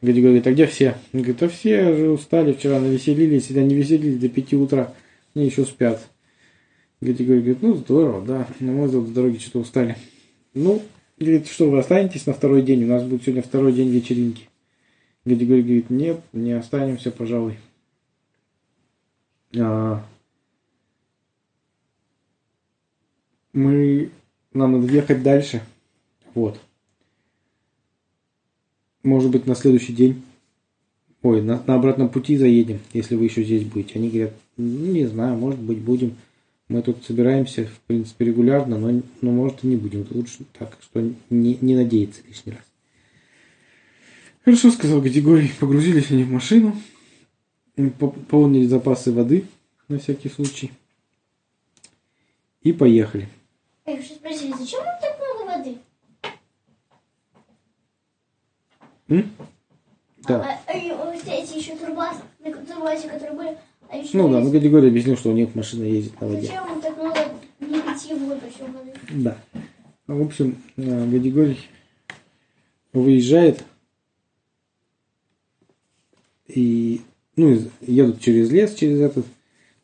Дядя 0.00 0.20
говорит, 0.20 0.46
а 0.46 0.52
где 0.52 0.66
все? 0.66 0.96
Он 1.12 1.22
говорит, 1.22 1.42
а 1.42 1.48
все 1.48 1.96
же 1.96 2.10
устали, 2.10 2.52
вчера 2.52 2.78
навеселились, 2.78 3.50
или 3.50 3.58
они 3.58 3.74
веселились 3.74 4.18
до 4.18 4.28
пяти 4.28 4.54
утра, 4.54 4.92
они 5.34 5.46
еще 5.46 5.64
спят. 5.64 6.06
Дядя 7.00 7.24
говорит, 7.24 7.62
ну 7.62 7.74
здорово, 7.74 8.24
да, 8.24 8.46
но 8.60 8.72
мы 8.72 8.88
с 8.88 8.92
дороги 8.92 9.38
что-то 9.38 9.60
устали. 9.60 9.96
Ну, 10.52 10.82
говорит, 11.18 11.48
что 11.48 11.68
вы 11.68 11.78
останетесь 11.78 12.26
на 12.26 12.32
второй 12.32 12.62
день, 12.62 12.84
у 12.84 12.86
нас 12.86 13.02
будет 13.02 13.22
сегодня 13.22 13.42
второй 13.42 13.72
день 13.72 13.88
вечеринки. 13.88 14.48
Дядя 15.24 15.46
говорит, 15.46 15.90
нет, 15.90 16.20
не 16.32 16.52
останемся, 16.52 17.10
пожалуй. 17.10 17.58
А, 19.58 20.04
мы, 23.52 24.10
нам 24.52 24.72
надо 24.72 24.92
ехать 24.92 25.22
дальше, 25.22 25.62
вот 26.34 26.60
может 29.04 29.30
быть, 29.30 29.46
на 29.46 29.54
следующий 29.54 29.92
день. 29.92 30.22
Ой, 31.22 31.40
на, 31.40 31.62
на 31.66 31.76
обратном 31.76 32.08
пути 32.08 32.36
заедем, 32.36 32.80
если 32.92 33.14
вы 33.14 33.24
еще 33.24 33.44
здесь 33.44 33.64
будете. 33.64 33.98
Они 33.98 34.08
говорят, 34.08 34.34
«Ну, 34.56 34.92
не 34.92 35.06
знаю, 35.06 35.36
может 35.36 35.60
быть, 35.60 35.78
будем. 35.78 36.16
Мы 36.68 36.82
тут 36.82 37.04
собираемся, 37.04 37.66
в 37.66 37.80
принципе, 37.86 38.24
регулярно, 38.24 38.78
но, 38.78 39.02
но 39.20 39.30
может 39.30 39.62
и 39.62 39.68
не 39.68 39.76
будем. 39.76 40.06
Лучше 40.10 40.44
так, 40.58 40.76
что 40.82 41.00
не, 41.30 41.58
не 41.60 41.76
надеяться 41.76 42.22
лишний 42.26 42.52
раз. 42.52 42.62
Хорошо, 44.44 44.70
сказал 44.70 45.00
Григорий. 45.00 45.50
Погрузились 45.58 46.10
они 46.10 46.24
в 46.24 46.30
машину, 46.30 46.76
пополнили 47.98 48.66
запасы 48.66 49.10
воды 49.12 49.46
на 49.88 49.98
всякий 49.98 50.28
случай 50.28 50.70
и 52.62 52.72
поехали. 52.72 53.28
Эй, 53.86 54.02
что 54.02 54.14
спросили, 54.14 54.52
зачем 54.58 54.84
нам 54.84 54.94
так 55.00 55.18
много 55.18 55.50
воды? 55.50 55.78
М? 59.08 59.30
Да. 60.26 60.58
А, 60.66 60.72
а, 60.72 60.78
и 60.78 60.90
вот 60.90 61.14
эти 61.26 61.58
еще 61.58 61.76
труба, 61.76 62.12
на 62.40 62.50
которые 62.50 63.32
были, 63.32 63.58
а 63.90 63.96
еще 63.96 64.16
Ну 64.16 64.28
да, 64.30 64.40
есть- 64.40 64.52
ну 64.52 64.58
Григорий 64.58 64.88
объяснил, 64.88 65.16
что 65.16 65.30
у 65.30 65.34
них 65.34 65.54
машина 65.54 65.84
ездит 65.84 66.18
на 66.20 66.28
воде. 66.28 66.46
Зачем 66.46 66.66
нам 66.66 66.80
так 66.80 66.96
много 66.96 67.20
не 67.60 67.80
питьевой 67.80 68.38
вообще 68.38 68.64
воды? 68.64 68.94
Да. 69.10 69.38
В 70.06 70.22
общем, 70.22 70.56
э, 70.76 71.06
Гадигорий 71.10 71.60
выезжает 72.94 73.62
и 76.46 77.00
ну, 77.36 77.58
едут 77.80 78.20
через 78.20 78.50
лес, 78.50 78.74
через 78.74 79.00
этот. 79.00 79.26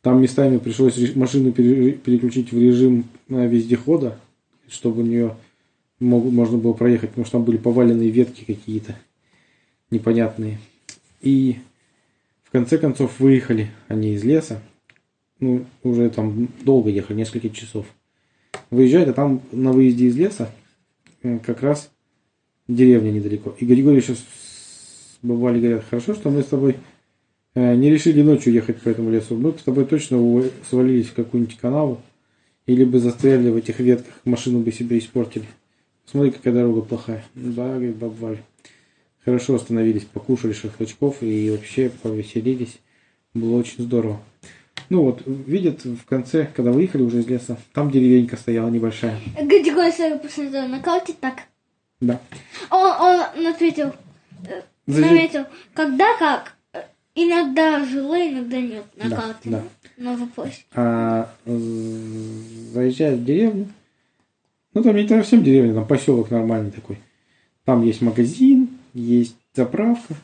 Там 0.03 0.23
местами 0.23 0.59
пришлось 0.59 1.15
машину 1.15 1.53
пере- 1.53 1.93
переключить 1.93 2.53
в 2.53 2.59
режим 2.59 3.05
э, 3.29 3.47
вездехода, 3.47 4.19
чтобы 4.69 5.03
у 5.03 5.07
нее 5.07 5.37
можно 5.99 6.57
было 6.57 6.73
проехать, 6.73 7.11
потому 7.11 7.27
что 7.27 7.33
там 7.33 7.45
были 7.45 7.59
поваленные 7.59 8.11
ветки 8.11 8.45
какие-то 8.45 8.97
непонятные. 9.91 10.59
И 11.21 11.57
в 12.45 12.51
конце 12.51 12.79
концов 12.79 13.21
выехали 13.21 13.71
они 13.89 14.15
из 14.15 14.25
леса. 14.25 14.63
Ну, 15.39 15.67
уже 15.83 16.09
там 16.11 16.49
долго 16.63 16.91
ехали, 16.91 17.19
несколько 17.19 17.51
часов 17.51 17.87
выезжает, 18.71 19.09
а 19.09 19.13
там 19.13 19.43
на 19.53 19.73
выезде 19.73 20.07
из 20.07 20.17
леса 20.17 20.51
э, 21.23 21.39
как 21.45 21.63
раз 21.63 21.91
деревня 22.69 23.11
недалеко. 23.11 23.55
И 23.59 23.67
Григорий 23.67 23.99
еще 23.99 24.17
с 25.23 25.27
бабали 25.27 25.61
говорят, 25.61 25.85
хорошо, 25.89 26.15
что 26.15 26.31
мы 26.31 26.43
с 26.43 26.47
тобой 26.47 26.77
э, 27.55 27.75
не 27.75 27.91
решили 27.91 28.23
ночью 28.23 28.53
ехать 28.53 28.81
по 28.81 28.89
этому 28.89 29.11
лесу. 29.11 29.37
Мы 29.37 29.53
бы 29.53 29.59
с 29.59 29.63
тобой 29.63 29.85
точно 29.85 30.45
свалились 30.69 31.09
в 31.09 31.15
какую-нибудь 31.15 31.59
канаву 31.59 32.01
или 32.67 32.85
бы 32.85 33.01
застряли 33.01 33.51
в 33.51 33.57
этих 33.57 33.81
ветках, 33.81 34.15
машину 34.25 34.61
бы 34.61 34.73
себе 34.73 34.99
испортили. 34.99 35.47
Смотри, 36.07 36.31
какая 36.31 36.55
дорога 36.55 36.83
плохая. 36.83 37.25
«Ну 37.35 37.53
Да, 37.53 37.75
говорит 37.75 37.97
баба 37.97 38.15
Валя. 38.19 38.43
Хорошо 39.25 39.57
остановились, 39.57 40.05
покушали 40.05 40.53
шашлычков 40.53 41.23
и 41.23 41.51
вообще 41.51 41.91
повеселились. 42.03 42.79
Было 43.35 43.59
очень 43.59 43.85
здорово. 43.85 44.21
Ну 44.89 45.05
вот, 45.05 45.23
видят 45.27 45.85
в 45.85 46.05
конце, 46.05 46.49
когда 46.57 46.73
выехали 46.73 47.03
уже 47.03 47.21
из 47.21 47.29
леса, 47.29 47.59
там 47.73 47.91
деревенька 47.91 48.37
стояла 48.37 48.71
небольшая. 48.71 49.21
Григорий 49.41 49.93
сразу 49.93 50.19
посмотрел 50.19 50.67
на 50.67 50.81
так. 50.81 51.43
Да. 52.01 52.21
Он, 52.71 53.27
он 53.37 53.47
ответил, 53.47 53.93
заметил, 54.93 55.45
когда 55.75 56.17
как. 56.19 56.57
Э, 56.73 56.83
Иногда 57.15 57.85
жило, 57.85 58.15
иногда 58.17 58.61
нет 58.61 58.85
на 58.97 59.11
Да, 59.11 59.17
карте. 59.17 59.51
да. 59.51 59.63
На 59.97 60.17
вопросе. 60.17 60.65
А 60.75 61.31
з- 61.45 62.73
заезжая 62.73 63.17
в 63.17 63.25
деревню, 63.25 63.69
ну 64.75 64.83
там 64.83 64.97
не 64.97 65.07
совсем 65.09 65.43
деревня, 65.43 65.75
там 65.75 65.87
поселок 65.87 66.31
нормальный 66.31 66.71
такой. 66.71 66.99
Там 67.65 67.83
есть 67.85 68.01
магазин, 68.01 68.69
есть 68.95 69.37
заправка, 69.55 70.15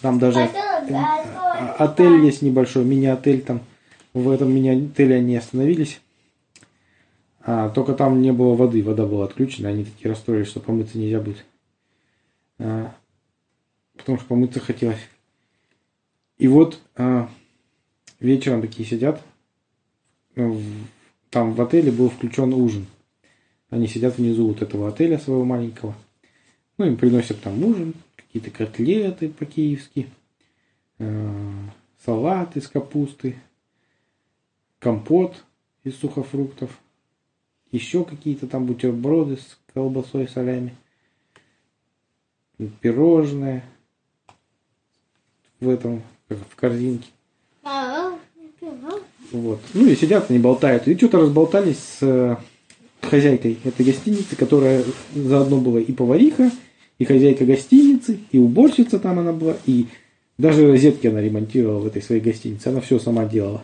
там 0.00 0.18
даже 0.18 0.40
а- 0.40 1.74
отель 1.78 2.24
есть 2.24 2.42
небольшой, 2.42 2.84
мини-отель 2.84 3.42
там. 3.42 3.60
В 4.14 4.30
этом 4.30 4.52
мини-отеле 4.54 5.16
они 5.16 5.36
остановились. 5.36 6.00
А, 7.42 7.68
только 7.70 7.94
там 7.94 8.20
не 8.22 8.32
было 8.32 8.54
воды, 8.54 8.82
вода 8.82 9.06
была 9.06 9.24
отключена, 9.24 9.68
они 9.70 9.84
такие 9.84 10.10
расстроились, 10.10 10.48
что 10.48 10.60
помыться 10.60 10.98
нельзя 10.98 11.20
будет. 11.20 11.44
А, 12.58 12.92
потому 14.00 14.18
что 14.18 14.26
помыться 14.26 14.60
хотелось. 14.60 15.00
И 16.38 16.48
вот 16.48 16.80
а, 16.96 17.28
вечером 18.18 18.62
такие 18.62 18.88
сидят, 18.88 19.22
ну, 20.36 20.54
в- 20.54 20.86
там 21.28 21.52
в 21.52 21.60
отеле 21.60 21.92
был 21.92 22.08
включен 22.08 22.54
ужин. 22.54 22.86
Они 23.68 23.86
сидят 23.86 24.16
внизу 24.16 24.48
вот 24.48 24.62
этого 24.62 24.88
отеля 24.88 25.18
своего 25.18 25.44
маленького. 25.44 25.94
Ну, 26.78 26.86
им 26.86 26.96
приносят 26.96 27.40
там 27.42 27.62
ужин, 27.62 27.94
какие-то 28.16 28.50
котлеты 28.50 29.28
по-киевски, 29.28 30.08
э, 30.98 31.52
салат 32.04 32.56
из 32.56 32.68
капусты, 32.68 33.36
компот 34.78 35.44
из 35.84 35.96
сухофруктов, 35.98 36.70
еще 37.70 38.04
какие-то 38.04 38.46
там 38.46 38.64
бутерброды 38.64 39.36
с 39.36 39.58
колбасой, 39.74 40.26
солями, 40.26 40.74
пирожное 42.80 43.62
в 45.60 45.68
этом, 45.68 46.02
в 46.28 46.56
корзинке. 46.56 47.08
Вот. 49.32 49.60
Ну 49.74 49.86
и 49.86 49.94
сидят, 49.94 50.30
они 50.30 50.38
болтают. 50.38 50.88
И 50.88 50.96
что-то 50.96 51.20
разболтались 51.20 51.78
с 51.78 51.98
э, 52.02 52.36
хозяйкой 53.02 53.58
этой 53.64 53.86
гостиницы, 53.86 54.36
которая 54.36 54.84
заодно 55.14 55.58
была 55.58 55.80
и 55.80 55.92
повариха, 55.92 56.50
и 56.98 57.04
хозяйка 57.04 57.44
гостиницы, 57.44 58.18
и 58.32 58.38
уборщица 58.38 58.98
там 58.98 59.18
она 59.18 59.32
была, 59.32 59.56
и 59.66 59.86
даже 60.36 60.66
розетки 60.66 61.06
она 61.06 61.20
ремонтировала 61.20 61.80
в 61.80 61.86
этой 61.86 62.02
своей 62.02 62.20
гостинице. 62.20 62.68
Она 62.68 62.80
все 62.80 62.98
сама 62.98 63.24
делала. 63.24 63.62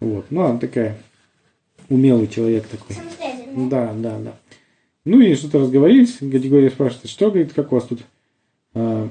Вот. 0.00 0.26
Ну, 0.30 0.42
она 0.42 0.58
такая 0.58 0.98
умелый 1.88 2.26
человек 2.28 2.66
такой. 2.66 2.96
Да, 3.54 3.94
да, 3.94 4.18
да. 4.18 4.34
Ну 5.04 5.20
и 5.20 5.34
что-то 5.34 5.60
разговорились. 5.60 6.18
Категория 6.18 6.70
спрашивает, 6.70 7.08
что, 7.08 7.30
говорит, 7.30 7.52
как 7.52 7.72
у 7.72 7.76
вас 7.76 7.84
тут 7.84 8.00
а, 8.74 9.08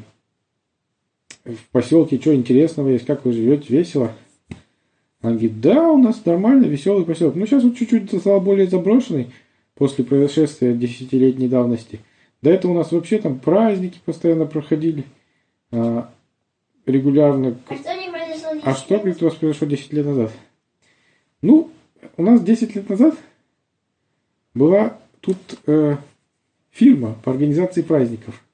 в 1.46 1.70
поселке, 1.72 2.20
что 2.20 2.34
интересного 2.34 2.90
есть, 2.90 3.06
как 3.06 3.24
вы 3.24 3.32
живете, 3.32 3.66
весело? 3.70 4.12
Она 5.22 5.34
говорит, 5.34 5.62
да, 5.62 5.92
у 5.92 5.98
нас 5.98 6.24
нормально, 6.26 6.66
веселый 6.66 7.06
поселок. 7.06 7.36
Ну, 7.36 7.46
сейчас 7.46 7.64
вот 7.64 7.78
чуть-чуть 7.78 8.12
стал 8.20 8.42
более 8.42 8.68
заброшенный 8.68 9.32
после 9.76 10.04
происшествия 10.04 10.74
десятилетней 10.74 11.48
давности. 11.48 12.00
До 12.42 12.50
этого 12.50 12.72
у 12.72 12.76
нас 12.76 12.92
вообще 12.92 13.18
там 13.18 13.40
праздники 13.40 14.00
постоянно 14.06 14.46
проходили 14.46 15.04
а, 15.72 16.12
регулярно. 16.86 17.58
А 17.68 17.76
что 17.76 17.94
не 17.94 18.10
произошло? 18.12 18.62
А 18.64 18.74
что, 18.76 18.98
говорит, 18.98 19.22
у 19.22 19.26
вас 19.26 19.36
произошло 19.36 19.68
10 19.68 19.94
лет 19.94 20.06
назад? 20.06 20.32
Ну, 21.42 21.72
у 22.18 22.24
нас 22.24 22.42
10 22.42 22.76
лет 22.76 22.90
назад 22.90 23.16
была 24.54 24.98
тут 25.22 25.38
э, 25.66 25.98
фирма 26.72 27.16
по 27.24 27.32
организации 27.32 27.82
праздников. 27.82 28.45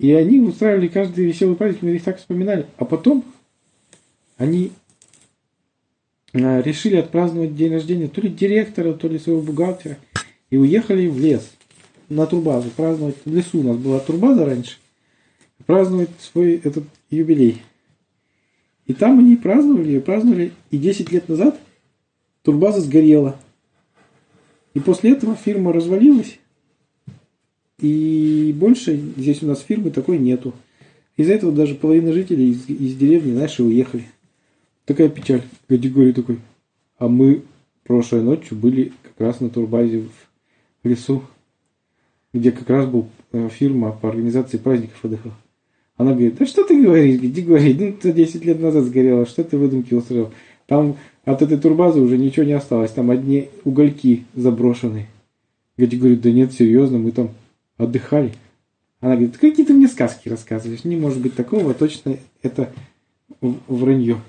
И 0.00 0.14
они 0.14 0.40
устраивали 0.40 0.88
каждый 0.88 1.26
веселый 1.26 1.56
праздник, 1.56 1.82
мы 1.82 1.90
их 1.90 2.02
так 2.02 2.16
вспоминали. 2.16 2.64
А 2.78 2.86
потом 2.86 3.22
они 4.38 4.72
э, 6.32 6.62
решили 6.62 6.96
отпраздновать 6.96 7.54
день 7.54 7.74
рождения 7.74 8.08
то 8.08 8.22
ли 8.22 8.30
директора, 8.30 8.94
то 8.94 9.08
ли 9.08 9.18
своего 9.18 9.42
бухгалтера. 9.42 9.98
И 10.48 10.56
уехали 10.56 11.06
в 11.06 11.20
лес 11.20 11.52
на 12.08 12.24
турбазу 12.24 12.70
праздновать. 12.70 13.16
В 13.26 13.34
лесу 13.34 13.60
у 13.60 13.62
нас 13.62 13.76
была 13.76 14.00
турбаза 14.00 14.46
раньше. 14.46 14.78
Праздновать 15.66 16.08
свой 16.18 16.54
этот 16.54 16.84
юбилей. 17.10 17.60
И 18.86 18.94
там 18.94 19.18
они 19.18 19.36
праздновали, 19.36 19.98
и 19.98 20.00
праздновали. 20.00 20.52
И 20.70 20.78
10 20.78 21.12
лет 21.12 21.28
назад 21.28 21.60
турбаза 22.42 22.80
сгорела. 22.80 23.36
И 24.72 24.80
после 24.80 25.12
этого 25.12 25.36
фирма 25.36 25.74
развалилась. 25.74 26.38
И 27.80 28.54
больше 28.56 28.96
здесь 29.16 29.42
у 29.42 29.46
нас 29.46 29.60
фирмы 29.60 29.90
такой 29.90 30.18
нету. 30.18 30.54
Из-за 31.16 31.34
этого 31.34 31.52
даже 31.52 31.74
половина 31.74 32.12
жителей 32.12 32.50
из, 32.50 32.68
из 32.68 32.96
деревни 32.96 33.32
наши 33.32 33.62
уехали. 33.62 34.06
Такая 34.84 35.08
печаль. 35.08 35.42
Категория 35.68 36.12
такой. 36.12 36.38
А 36.98 37.08
мы 37.08 37.42
прошлой 37.84 38.22
ночью 38.22 38.56
были 38.56 38.92
как 39.02 39.18
раз 39.18 39.40
на 39.40 39.50
турбазе 39.50 40.04
в 40.82 40.88
лесу, 40.88 41.22
где 42.32 42.52
как 42.52 42.68
раз 42.70 42.86
был 42.86 43.08
э, 43.32 43.48
фирма 43.48 43.92
по 43.92 44.08
организации 44.08 44.58
праздников 44.58 45.04
отдыхала. 45.04 45.34
Она 45.96 46.12
говорит, 46.12 46.36
да 46.38 46.46
что 46.46 46.64
ты 46.64 46.82
говоришь, 46.82 47.20
иди 47.20 47.42
говори, 47.42 47.74
ну 47.74 47.92
ты 47.92 48.12
10 48.12 48.44
лет 48.44 48.60
назад 48.60 48.84
сгорела, 48.84 49.26
что 49.26 49.44
ты 49.44 49.58
выдумки 49.58 49.92
устроил? 49.92 50.30
Там 50.66 50.96
от 51.24 51.42
этой 51.42 51.58
турбазы 51.58 52.00
уже 52.00 52.16
ничего 52.16 52.46
не 52.46 52.52
осталось, 52.52 52.92
там 52.92 53.10
одни 53.10 53.48
угольки 53.64 54.24
заброшенные. 54.34 55.08
Я 55.76 55.86
тебе 55.86 55.98
говорю, 55.98 56.16
да 56.16 56.30
нет, 56.30 56.52
серьезно, 56.52 56.98
мы 56.98 57.10
там 57.10 57.30
отдыхали. 57.80 58.34
Она 59.00 59.16
говорит, 59.16 59.38
какие 59.38 59.64
ты 59.64 59.72
мне 59.72 59.88
сказки 59.88 60.28
рассказываешь, 60.28 60.84
не 60.84 60.96
может 60.96 61.20
быть 61.20 61.34
такого, 61.34 61.72
точно 61.72 62.18
это 62.42 62.72
вранье. 63.40 64.20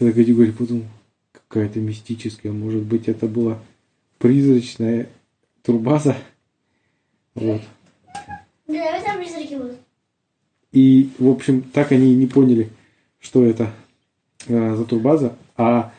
Я 0.00 0.06
такая 0.06 0.24
категория 0.24 0.52
подумал, 0.52 0.86
какая-то 1.32 1.80
мистическая, 1.80 2.50
может 2.50 2.82
быть 2.82 3.08
это 3.08 3.26
была 3.26 3.58
призрачная 4.18 5.08
турбаза. 5.62 6.16
Вот. 7.34 7.60
Да, 8.66 8.98
вы 8.98 9.04
там 9.04 9.18
призраки 9.18 9.54
будут. 9.54 9.78
И, 10.72 11.10
в 11.18 11.28
общем, 11.28 11.62
так 11.62 11.92
они 11.92 12.12
и 12.12 12.16
не 12.16 12.26
поняли, 12.26 12.70
что 13.20 13.44
это 13.44 13.70
э, 14.46 14.76
за 14.76 14.84
турбаза. 14.84 15.36
А 15.56 15.92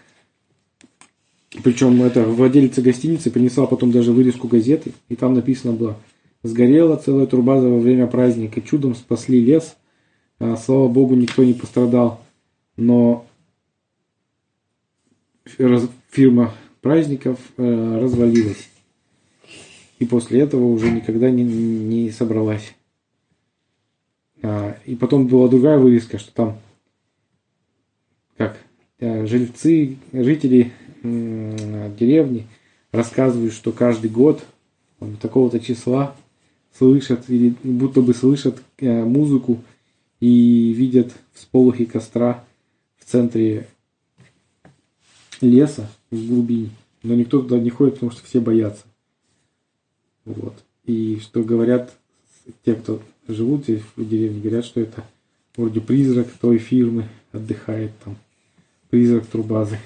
причем 1.64 2.02
это 2.02 2.24
владелица 2.24 2.82
гостиницы 2.82 3.32
принесла 3.32 3.68
потом 3.68 3.92
даже 3.92 4.12
вырезку 4.12 4.48
газеты, 4.48 4.94
и 5.08 5.16
там 5.16 5.36
написано 5.36 5.74
было 5.74 5.98
«Сгорела 6.46 6.96
целая 6.96 7.26
турбаза 7.26 7.68
во 7.68 7.80
время 7.80 8.06
праздника, 8.06 8.62
чудом 8.62 8.94
спасли 8.94 9.42
лес, 9.42 9.76
А, 10.38 10.56
слава 10.58 10.88
богу, 10.88 11.16
никто 11.16 11.44
не 11.44 11.54
пострадал, 11.56 12.22
но 12.78 13.26
фирма 15.46 16.54
праздников 16.82 17.40
э, 17.58 18.00
развалилась, 18.00 18.70
и 19.98 20.06
после 20.06 20.42
этого 20.42 20.66
уже 20.66 20.92
никогда 20.92 21.32
не, 21.32 21.44
не 21.44 22.12
собралась». 22.12 22.76
А, 24.44 24.78
И 24.86 24.96
потом 24.96 25.26
была 25.26 25.48
другая 25.48 25.80
вырезка, 25.80 26.20
что 26.20 26.32
там 26.32 26.60
как 28.38 28.56
э, 29.00 29.26
жильцы, 29.26 29.98
жители 30.12 30.74
деревни 31.02 32.46
рассказывают, 32.92 33.54
что 33.54 33.72
каждый 33.72 34.12
год 34.12 34.46
такого-то 35.22 35.60
числа 35.60 36.16
слышат 36.78 37.26
будто 37.64 38.02
бы 38.02 38.14
слышат 38.14 38.62
э, 38.78 39.04
музыку 39.04 39.62
и 40.20 40.74
видят 40.74 41.14
всполохи 41.34 41.86
костра 41.86 42.44
в 42.98 43.06
центре 43.06 43.68
леса 45.42 45.90
в 46.12 46.28
глубине. 46.28 46.70
Но 47.04 47.14
никто 47.16 47.42
туда 47.42 47.60
не 47.60 47.70
ходит, 47.70 47.96
потому 47.96 48.12
что 48.12 48.26
все 48.26 48.40
боятся. 48.40 48.84
Вот. 50.26 50.56
И 50.86 51.20
что 51.22 51.44
говорят 51.44 51.96
те, 52.64 52.74
кто 52.74 53.02
живут 53.28 53.64
здесь 53.64 53.82
в 53.96 54.08
деревне, 54.08 54.42
говорят, 54.42 54.66
что 54.66 54.82
это 54.82 55.04
вроде 55.56 55.82
призрак 55.82 56.28
той 56.42 56.58
фирмы 56.58 57.08
отдыхает 57.32 57.92
там. 58.04 58.18
Призрак 58.90 59.26
турбазы. 59.28 59.80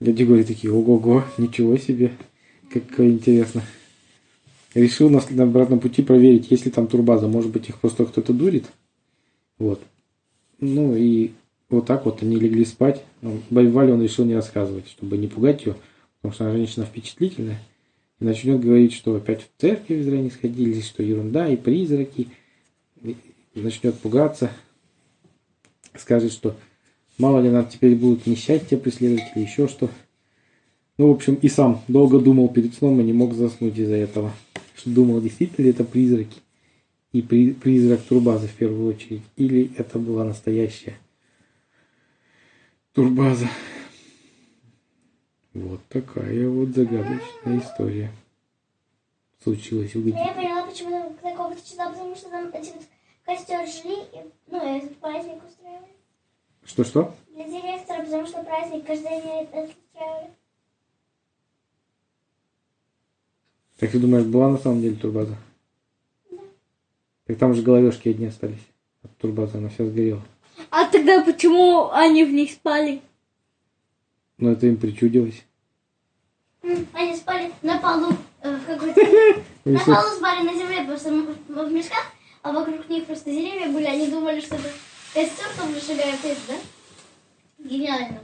Люди 0.00 0.22
говорят 0.22 0.48
такие, 0.48 0.72
ого-го, 0.72 1.24
ничего 1.38 1.76
себе, 1.76 2.12
как 2.70 3.00
интересно. 3.00 3.62
Решил 4.74 5.08
на, 5.08 5.22
на 5.30 5.44
обратном 5.44 5.78
пути 5.78 6.02
проверить, 6.02 6.50
есть 6.50 6.64
ли 6.64 6.70
там 6.70 6.88
турбаза. 6.88 7.28
Может 7.28 7.52
быть, 7.52 7.68
их 7.68 7.78
просто 7.78 8.04
кто-то 8.04 8.32
дурит. 8.32 8.66
Вот. 9.58 9.80
Ну 10.58 10.96
и 10.96 11.32
вот 11.70 11.86
так 11.86 12.04
вот 12.04 12.22
они 12.22 12.36
легли 12.36 12.64
спать. 12.64 13.04
Ну, 13.22 13.40
Вале 13.50 13.92
он 13.92 14.02
решил 14.02 14.24
не 14.24 14.34
рассказывать, 14.34 14.88
чтобы 14.88 15.16
не 15.16 15.28
пугать 15.28 15.64
ее, 15.64 15.76
потому 16.20 16.34
что 16.34 16.44
она 16.44 16.54
женщина 16.54 16.86
впечатлительная. 16.86 17.60
И 18.20 18.24
начнет 18.24 18.60
говорить, 18.60 18.92
что 18.92 19.14
опять 19.14 19.42
в 19.42 19.60
церковь 19.60 20.02
зря 20.02 20.20
не 20.20 20.30
сходили, 20.30 20.80
что 20.80 21.02
ерунда 21.02 21.48
и 21.48 21.56
призраки. 21.56 22.28
И 23.02 23.16
начнет 23.54 23.98
пугаться. 23.98 24.50
Скажет, 25.96 26.32
что 26.32 26.56
мало 27.18 27.40
ли 27.40 27.50
нам 27.50 27.68
теперь 27.68 27.94
будут 27.94 28.26
несчастья 28.26 28.76
преследовать 28.76 29.30
или 29.34 29.44
еще 29.44 29.68
что. 29.68 29.88
Ну, 30.98 31.08
в 31.08 31.12
общем, 31.12 31.34
и 31.34 31.48
сам 31.48 31.82
долго 31.88 32.18
думал 32.18 32.48
перед 32.48 32.74
сном 32.74 33.00
и 33.00 33.04
не 33.04 33.12
мог 33.12 33.34
заснуть 33.34 33.78
из-за 33.78 33.96
этого. 33.96 34.32
Что 34.74 34.90
думал, 34.90 35.20
действительно 35.20 35.64
ли 35.64 35.70
это 35.70 35.84
призраки. 35.84 36.40
И 37.12 37.22
при- 37.22 37.52
призрак 37.52 38.02
турбазы 38.02 38.48
в 38.48 38.54
первую 38.54 38.92
очередь. 38.92 39.22
Или 39.36 39.72
это 39.76 39.98
была 39.98 40.24
настоящая 40.24 40.96
турбаза. 42.92 43.48
Вот 45.52 45.80
такая 45.88 46.48
вот 46.48 46.70
загадочная 46.70 47.60
история. 47.60 48.10
Случилась 49.42 49.94
у 49.94 50.00
Но 50.00 50.10
Гади- 50.10 50.16
я 50.26 50.32
поняла, 50.32 50.66
почему 50.66 50.90
там 50.90 51.14
такого-то 51.14 51.60
числа, 51.62 51.90
потому 51.90 52.16
что 52.16 52.30
там 52.30 52.48
эти 52.48 52.70
вот 52.72 52.82
костер 53.24 53.66
жгли, 53.68 53.94
и, 54.12 54.30
ну, 54.50 54.64
и 54.74 54.78
этот 54.78 54.96
праздник 54.96 55.36
устраивали. 55.46 55.92
Что-что? 56.64 57.14
Для 57.34 57.44
директора, 57.44 58.02
потому 58.04 58.26
что 58.26 58.42
праздник 58.42 58.86
каждый 58.86 59.20
день 59.22 59.42
устраивали. 59.44 60.30
Как 63.84 63.90
ты 63.90 63.98
думаешь, 63.98 64.24
была 64.24 64.48
на 64.48 64.56
самом 64.56 64.80
деле 64.80 64.96
турбаза? 64.96 65.36
Так 67.26 67.36
там 67.36 67.52
же 67.52 67.60
головешки 67.60 68.08
одни 68.08 68.24
остались 68.24 68.66
от 69.02 69.14
турбазы, 69.18 69.58
она 69.58 69.68
вся 69.68 69.84
сгорела. 69.84 70.22
А 70.70 70.86
тогда 70.86 71.22
почему 71.22 71.90
они 71.92 72.24
в 72.24 72.32
них 72.32 72.52
спали? 72.52 73.02
Но 74.38 74.52
это 74.52 74.68
им 74.68 74.78
причудилось. 74.78 75.44
Они 76.62 77.14
спали 77.14 77.52
на 77.60 77.78
полу, 77.78 78.16
э, 78.40 78.56
в 78.56 78.64
какой-то... 78.64 79.02
На 79.66 79.78
полу 79.78 80.16
спали 80.16 80.46
на 80.46 80.54
земле, 80.54 80.84
просто 80.86 81.10
в 81.12 81.70
мешках, 81.70 82.06
а 82.40 82.52
вокруг 82.52 82.88
них 82.88 83.04
просто 83.04 83.30
деревья 83.30 83.70
были. 83.70 83.84
Они 83.84 84.08
думали, 84.08 84.40
что 84.40 84.54
это 84.54 84.70
костер 85.12 85.44
там 85.58 85.74
зажигают 85.74 86.20
да? 86.48 86.54
Гениально. 87.58 88.20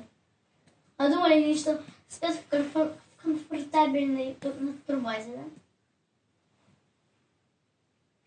А 0.96 1.10
думали 1.10 1.34
они, 1.34 1.54
что 1.54 1.82
спят 2.08 2.34
в 2.50 2.90
комфор- 3.22 3.38
в 3.38 3.48
комфортабельной 3.48 4.34
ту- 4.40 4.52
на 4.60 4.72
турбазе, 4.86 5.30
да? 5.36 5.44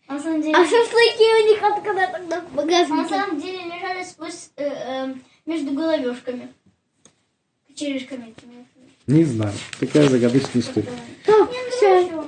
А 0.06 0.14
на 0.14 0.20
самом 0.20 0.42
деле... 0.42 0.54
А 0.54 0.64
шашлыки 0.64 1.42
у 1.42 1.48
них 1.48 1.62
откуда 1.62 2.08
тогда 2.12 2.40
в 2.40 2.44
А 2.44 2.50
на 2.50 2.56
багажнике? 2.56 3.08
самом 3.08 3.40
деле 3.40 3.58
лежали 3.64 4.04
сквозь, 4.04 4.50
э, 4.56 4.64
э, 4.66 5.14
между 5.46 5.72
головешками. 5.72 6.52
Черешками. 7.74 8.34
этими. 8.36 8.66
Не 9.06 9.24
знаю. 9.24 9.52
Такая 9.80 10.08
загадочная 10.08 10.62
история. 10.62 10.88
Так, 11.26 11.50
Я 11.52 11.70
все. 11.70 12.24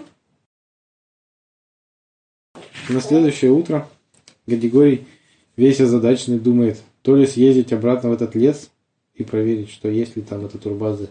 На 2.88 3.00
следующее 3.00 3.50
утро 3.50 3.88
Гадигорий 4.46 5.06
весь 5.56 5.80
озадаченный 5.80 6.38
думает, 6.38 6.82
то 7.02 7.14
ли 7.16 7.26
съездить 7.26 7.72
обратно 7.72 8.10
в 8.10 8.12
этот 8.12 8.34
лес 8.34 8.70
и 9.14 9.22
проверить, 9.24 9.70
что 9.70 9.88
есть 9.88 10.16
ли 10.16 10.22
там 10.22 10.44
эта 10.46 10.58
турбаза, 10.58 11.08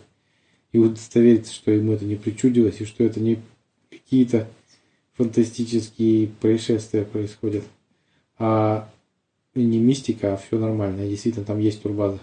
и 0.76 0.78
удостовериться, 0.78 1.54
что 1.54 1.72
ему 1.72 1.94
это 1.94 2.04
не 2.04 2.18
причудилось, 2.18 2.82
и 2.82 2.86
что 2.86 3.06
это 3.06 3.22
не 3.22 3.40
какие-то 3.90 4.46
фантастические 5.14 6.28
происшествия 6.28 7.06
происходят, 7.06 7.64
а 8.38 8.90
не 9.54 9.80
мистика, 9.80 10.34
а 10.34 10.38
все 10.38 10.60
нормально, 10.60 11.08
действительно 11.08 11.46
там 11.46 11.60
есть 11.60 11.82
турбаза. 11.82 12.20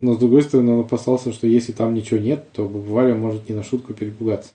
Но 0.00 0.12
с 0.12 0.18
другой 0.18 0.42
стороны, 0.42 0.72
он 0.72 0.80
опасался, 0.80 1.32
что 1.32 1.46
если 1.46 1.72
там 1.72 1.94
ничего 1.94 2.20
нет, 2.20 2.52
то 2.52 2.68
Валя 2.68 3.14
может 3.14 3.48
не 3.48 3.54
на 3.54 3.62
шутку 3.62 3.94
перепугаться. 3.94 4.52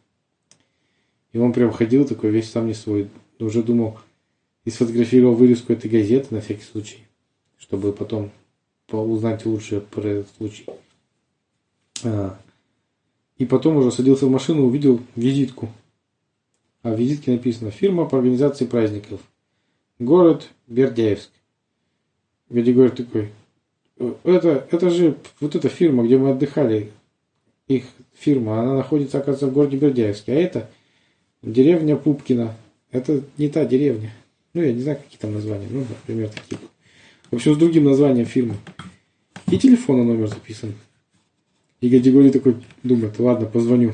И 1.32 1.40
он 1.40 1.54
прям 1.54 1.72
ходил 1.72 2.06
такой 2.06 2.30
весь 2.30 2.52
сам 2.52 2.68
не 2.68 2.76
свой. 2.76 3.10
Уже 3.40 3.64
думал 3.64 3.98
и 4.64 4.70
сфотографировал 4.70 5.34
вырезку 5.34 5.74
этой 5.74 5.90
газеты 5.90 6.28
на 6.36 6.40
всякий 6.40 6.64
случай, 6.64 7.00
чтобы 7.58 7.94
потом 7.94 8.30
узнать 8.90 9.44
лучше 9.48 9.82
про 9.82 10.08
этот 10.08 10.28
случай. 10.38 10.66
А, 12.04 12.38
и 13.38 13.46
потом 13.46 13.78
уже 13.78 13.92
садился 13.92 14.26
в 14.26 14.32
машину, 14.32 14.66
увидел 14.66 15.02
визитку. 15.16 15.70
А 16.82 16.94
в 16.94 17.00
визитке 17.00 17.32
написано 17.32 17.72
«Фирма 17.72 18.06
по 18.06 18.18
организации 18.18 18.66
праздников. 18.66 19.22
Город 20.00 20.50
Бердяевск». 20.68 21.30
Гадигорь 22.50 22.92
такой, 22.92 23.30
это, 24.24 24.68
это 24.70 24.90
же 24.90 25.18
вот 25.40 25.56
эта 25.56 25.70
фирма, 25.70 26.04
где 26.04 26.18
мы 26.18 26.32
отдыхали, 26.32 26.92
их 27.68 27.86
фирма, 28.14 28.62
она 28.62 28.76
находится, 28.76 29.18
оказывается, 29.18 29.48
в 29.48 29.54
городе 29.54 29.78
Бердяевске, 29.78 30.34
а 30.34 30.36
это 30.36 30.70
деревня 31.42 31.96
Пупкина. 31.96 32.56
Это 32.92 33.22
не 33.38 33.50
та 33.50 33.66
деревня. 33.66 34.14
Ну, 34.54 34.62
я 34.62 34.72
не 34.72 34.82
знаю, 34.82 35.00
какие 35.00 35.18
там 35.18 35.34
названия, 35.34 35.68
ну, 35.70 35.80
например, 35.80 36.30
такие. 36.30 36.60
В 37.32 37.36
общем, 37.36 37.56
с 37.56 37.58
другим 37.58 37.86
названием 37.86 38.28
фирмы. 38.28 38.56
И 39.48 39.58
телефона 39.58 40.04
номер 40.04 40.28
записан. 40.28 40.74
И 41.84 41.90
Гадигорий 41.90 42.32
такой 42.32 42.56
думает, 42.82 43.20
ладно, 43.20 43.46
позвоню. 43.46 43.92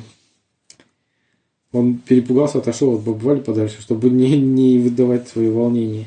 Он 1.72 1.98
перепугался, 1.98 2.60
отошел 2.60 2.94
от 2.94 3.02
бабвали 3.02 3.40
подальше, 3.40 3.82
чтобы 3.82 4.12
не, 4.12 4.40
не 4.40 4.78
выдавать 4.78 5.28
свое 5.28 5.50
волнение 5.50 6.06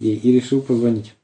ей, 0.00 0.16
и 0.16 0.32
решил 0.32 0.60
позвонить. 0.60 1.14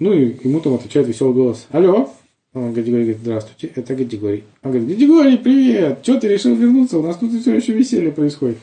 Ну 0.00 0.12
и 0.12 0.36
ему 0.42 0.58
там 0.58 0.74
отвечает 0.74 1.06
веселый 1.06 1.34
голос. 1.34 1.68
Алло. 1.70 2.12
Он 2.52 2.72
Гадигорий 2.72 3.04
говорит, 3.04 3.20
здравствуйте, 3.22 3.72
это 3.76 3.94
Гадигорий. 3.94 4.42
Он 4.64 4.72
говорит, 4.72 4.88
Гадигорий, 4.88 5.38
привет, 5.38 6.00
что 6.02 6.18
ты 6.18 6.26
решил 6.26 6.56
вернуться? 6.56 6.98
У 6.98 7.02
нас 7.02 7.16
тут 7.16 7.32
все 7.32 7.54
еще 7.54 7.74
веселье 7.74 8.10
происходит. 8.10 8.58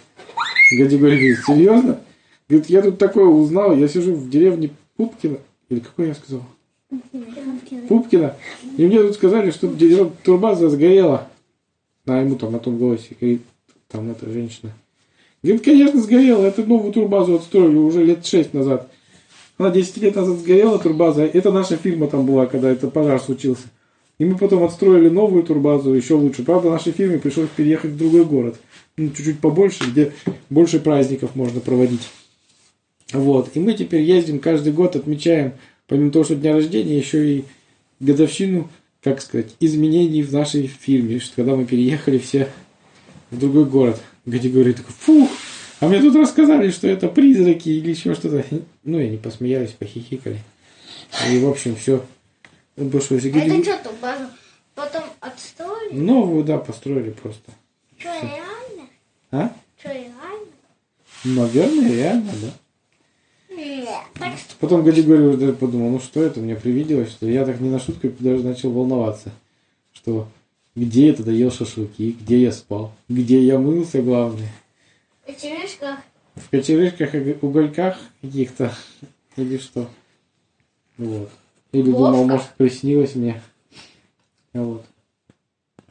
Гадигорий 0.77 1.19
говорит, 1.19 1.45
серьезно? 1.47 2.01
Говорит, 2.49 2.69
я 2.69 2.81
тут 2.81 2.97
такое 2.97 3.27
узнал, 3.27 3.77
я 3.77 3.87
сижу 3.87 4.13
в 4.13 4.29
деревне 4.29 4.71
Пупкина. 4.97 5.37
Или 5.69 5.79
какой 5.79 6.07
я 6.07 6.15
сказал? 6.15 6.43
Пупкина. 7.87 8.35
И 8.77 8.85
мне 8.85 9.01
тут 9.01 9.15
сказали, 9.15 9.51
что 9.51 9.73
турбаза 10.23 10.69
сгорела. 10.69 11.27
А 12.05 12.19
ему 12.19 12.35
там 12.35 12.51
на 12.51 12.59
том 12.59 12.77
голосе 12.77 13.15
говорит, 13.19 13.43
там 13.87 14.11
эта 14.11 14.29
женщина. 14.29 14.73
Говорит, 15.43 15.63
конечно, 15.63 16.01
сгорела. 16.01 16.45
Это 16.45 16.63
новую 16.63 16.91
турбазу 16.93 17.35
отстроили 17.35 17.75
уже 17.75 18.03
лет 18.03 18.25
шесть 18.25 18.53
назад. 18.53 18.91
Она 19.57 19.69
10 19.69 19.97
лет 19.97 20.15
назад 20.15 20.37
сгорела 20.39 20.79
турбаза. 20.79 21.23
Это 21.23 21.51
наша 21.51 21.77
фирма 21.77 22.07
там 22.07 22.25
была, 22.25 22.47
когда 22.47 22.69
это 22.69 22.89
пожар 22.89 23.21
случился. 23.21 23.67
И 24.17 24.25
мы 24.25 24.37
потом 24.37 24.63
отстроили 24.63 25.09
новую 25.09 25.43
турбазу, 25.43 25.93
еще 25.93 26.15
лучше. 26.15 26.43
Правда, 26.43 26.69
нашей 26.69 26.91
фирме 26.91 27.17
пришлось 27.17 27.49
переехать 27.49 27.91
в 27.91 27.97
другой 27.97 28.25
город. 28.25 28.59
Ну, 28.97 29.09
чуть-чуть 29.09 29.39
побольше, 29.39 29.89
где 29.89 30.13
больше 30.49 30.79
праздников 30.79 31.35
можно 31.35 31.59
проводить. 31.59 32.07
Вот. 33.13 33.49
И 33.55 33.59
мы 33.59 33.73
теперь 33.73 34.01
ездим 34.01 34.39
каждый 34.39 34.73
год, 34.73 34.95
отмечаем, 34.95 35.53
помимо 35.91 36.09
того, 36.09 36.23
что 36.23 36.37
дня 36.37 36.53
рождения, 36.53 36.97
еще 36.97 37.35
и 37.35 37.45
годовщину, 37.99 38.69
как 39.03 39.21
сказать, 39.21 39.55
изменений 39.59 40.23
в 40.23 40.31
нашей 40.31 40.67
фирме. 40.67 41.19
Что 41.19 41.35
когда 41.35 41.57
мы 41.57 41.65
переехали 41.65 42.17
все 42.17 42.47
в 43.29 43.37
другой 43.37 43.65
город. 43.65 44.01
Гадигорий 44.25 44.71
такой, 44.71 44.93
фух, 44.97 45.29
а 45.81 45.89
мне 45.89 45.99
тут 45.99 46.15
рассказали, 46.15 46.71
что 46.71 46.87
это 46.87 47.09
призраки 47.09 47.67
или 47.67 47.89
еще 47.89 48.13
что-то. 48.13 48.45
Ну, 48.85 48.99
и 48.99 49.03
они 49.03 49.17
посмеялись, 49.17 49.71
похихикали. 49.71 50.39
И, 51.29 51.39
в 51.39 51.49
общем, 51.49 51.75
все. 51.75 52.05
Больше, 52.77 53.15
если 53.15 53.27
А 53.27 53.31
это 53.31 53.39
Гадигорий- 53.49 53.63
что, 53.63 53.89
ту 53.89 53.95
базу 54.01 54.23
потом 54.75 55.03
отстроили? 55.19 55.93
Новую, 55.93 56.45
да, 56.45 56.57
построили 56.57 57.09
просто. 57.09 57.51
Что, 57.97 58.07
реально? 58.13 58.87
А? 59.31 59.53
Что, 59.77 59.89
реально? 59.89 60.47
Наверное, 61.25 61.93
реально, 61.93 62.31
да. 62.41 62.53
Потом 64.59 64.83
Гадигорий 64.83 65.25
уже 65.25 65.53
подумал, 65.53 65.89
ну 65.89 65.99
что 65.99 66.21
это, 66.23 66.39
мне 66.39 66.55
привиделось, 66.55 67.11
что 67.11 67.27
я 67.27 67.45
так 67.45 67.59
не 67.59 67.69
на 67.69 67.79
шутку 67.79 68.09
даже 68.19 68.43
начал 68.43 68.71
волноваться, 68.71 69.31
что 69.91 70.27
где 70.75 71.07
я 71.07 71.13
тогда 71.13 71.31
ел 71.31 71.51
шашлыки, 71.51 72.15
где 72.21 72.41
я 72.43 72.51
спал, 72.51 72.93
где 73.09 73.41
я 73.41 73.59
мылся, 73.59 74.01
главное. 74.01 74.49
В 75.27 75.39
черешках. 75.39 75.99
В 76.35 76.49
кочерышках 76.49 77.13
и 77.13 77.37
угольках 77.41 77.97
каких-то 78.21 78.73
или 79.35 79.57
что. 79.57 79.89
Вот. 80.97 81.29
Или 81.71 81.91
думал, 81.91 82.11
Бошках? 82.11 82.27
может, 82.27 82.47
приснилось 82.57 83.15
мне. 83.15 83.41
Вот. 84.53 84.85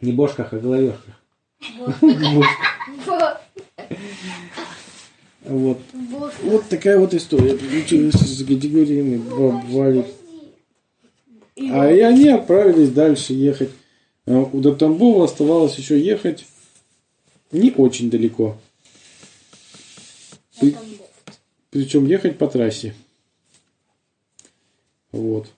Не 0.00 0.12
бошках, 0.12 0.52
а 0.52 0.58
головешках. 0.58 1.14
вот. 2.00 3.39
Вот. 5.50 5.78
Вот 6.44 6.68
такая 6.68 6.96
вот 6.96 7.12
история 7.12 7.56
приключилась 7.56 8.14
с 8.14 8.44
категориями 8.44 9.16
бабвали. 9.16 10.06
А 11.72 11.90
и 11.90 11.98
они 12.00 12.28
отправились 12.28 12.90
дальше 12.90 13.32
ехать. 13.32 13.70
А 14.26 14.38
У 14.38 14.60
до 14.60 14.74
Тамбова 14.76 15.24
оставалось 15.24 15.74
еще 15.76 16.00
ехать 16.00 16.46
не 17.50 17.72
очень 17.72 18.10
далеко. 18.10 18.56
При- 20.60 20.76
Причем 21.70 22.06
ехать 22.06 22.38
по 22.38 22.46
трассе. 22.46 22.94
Вот. 25.10 25.48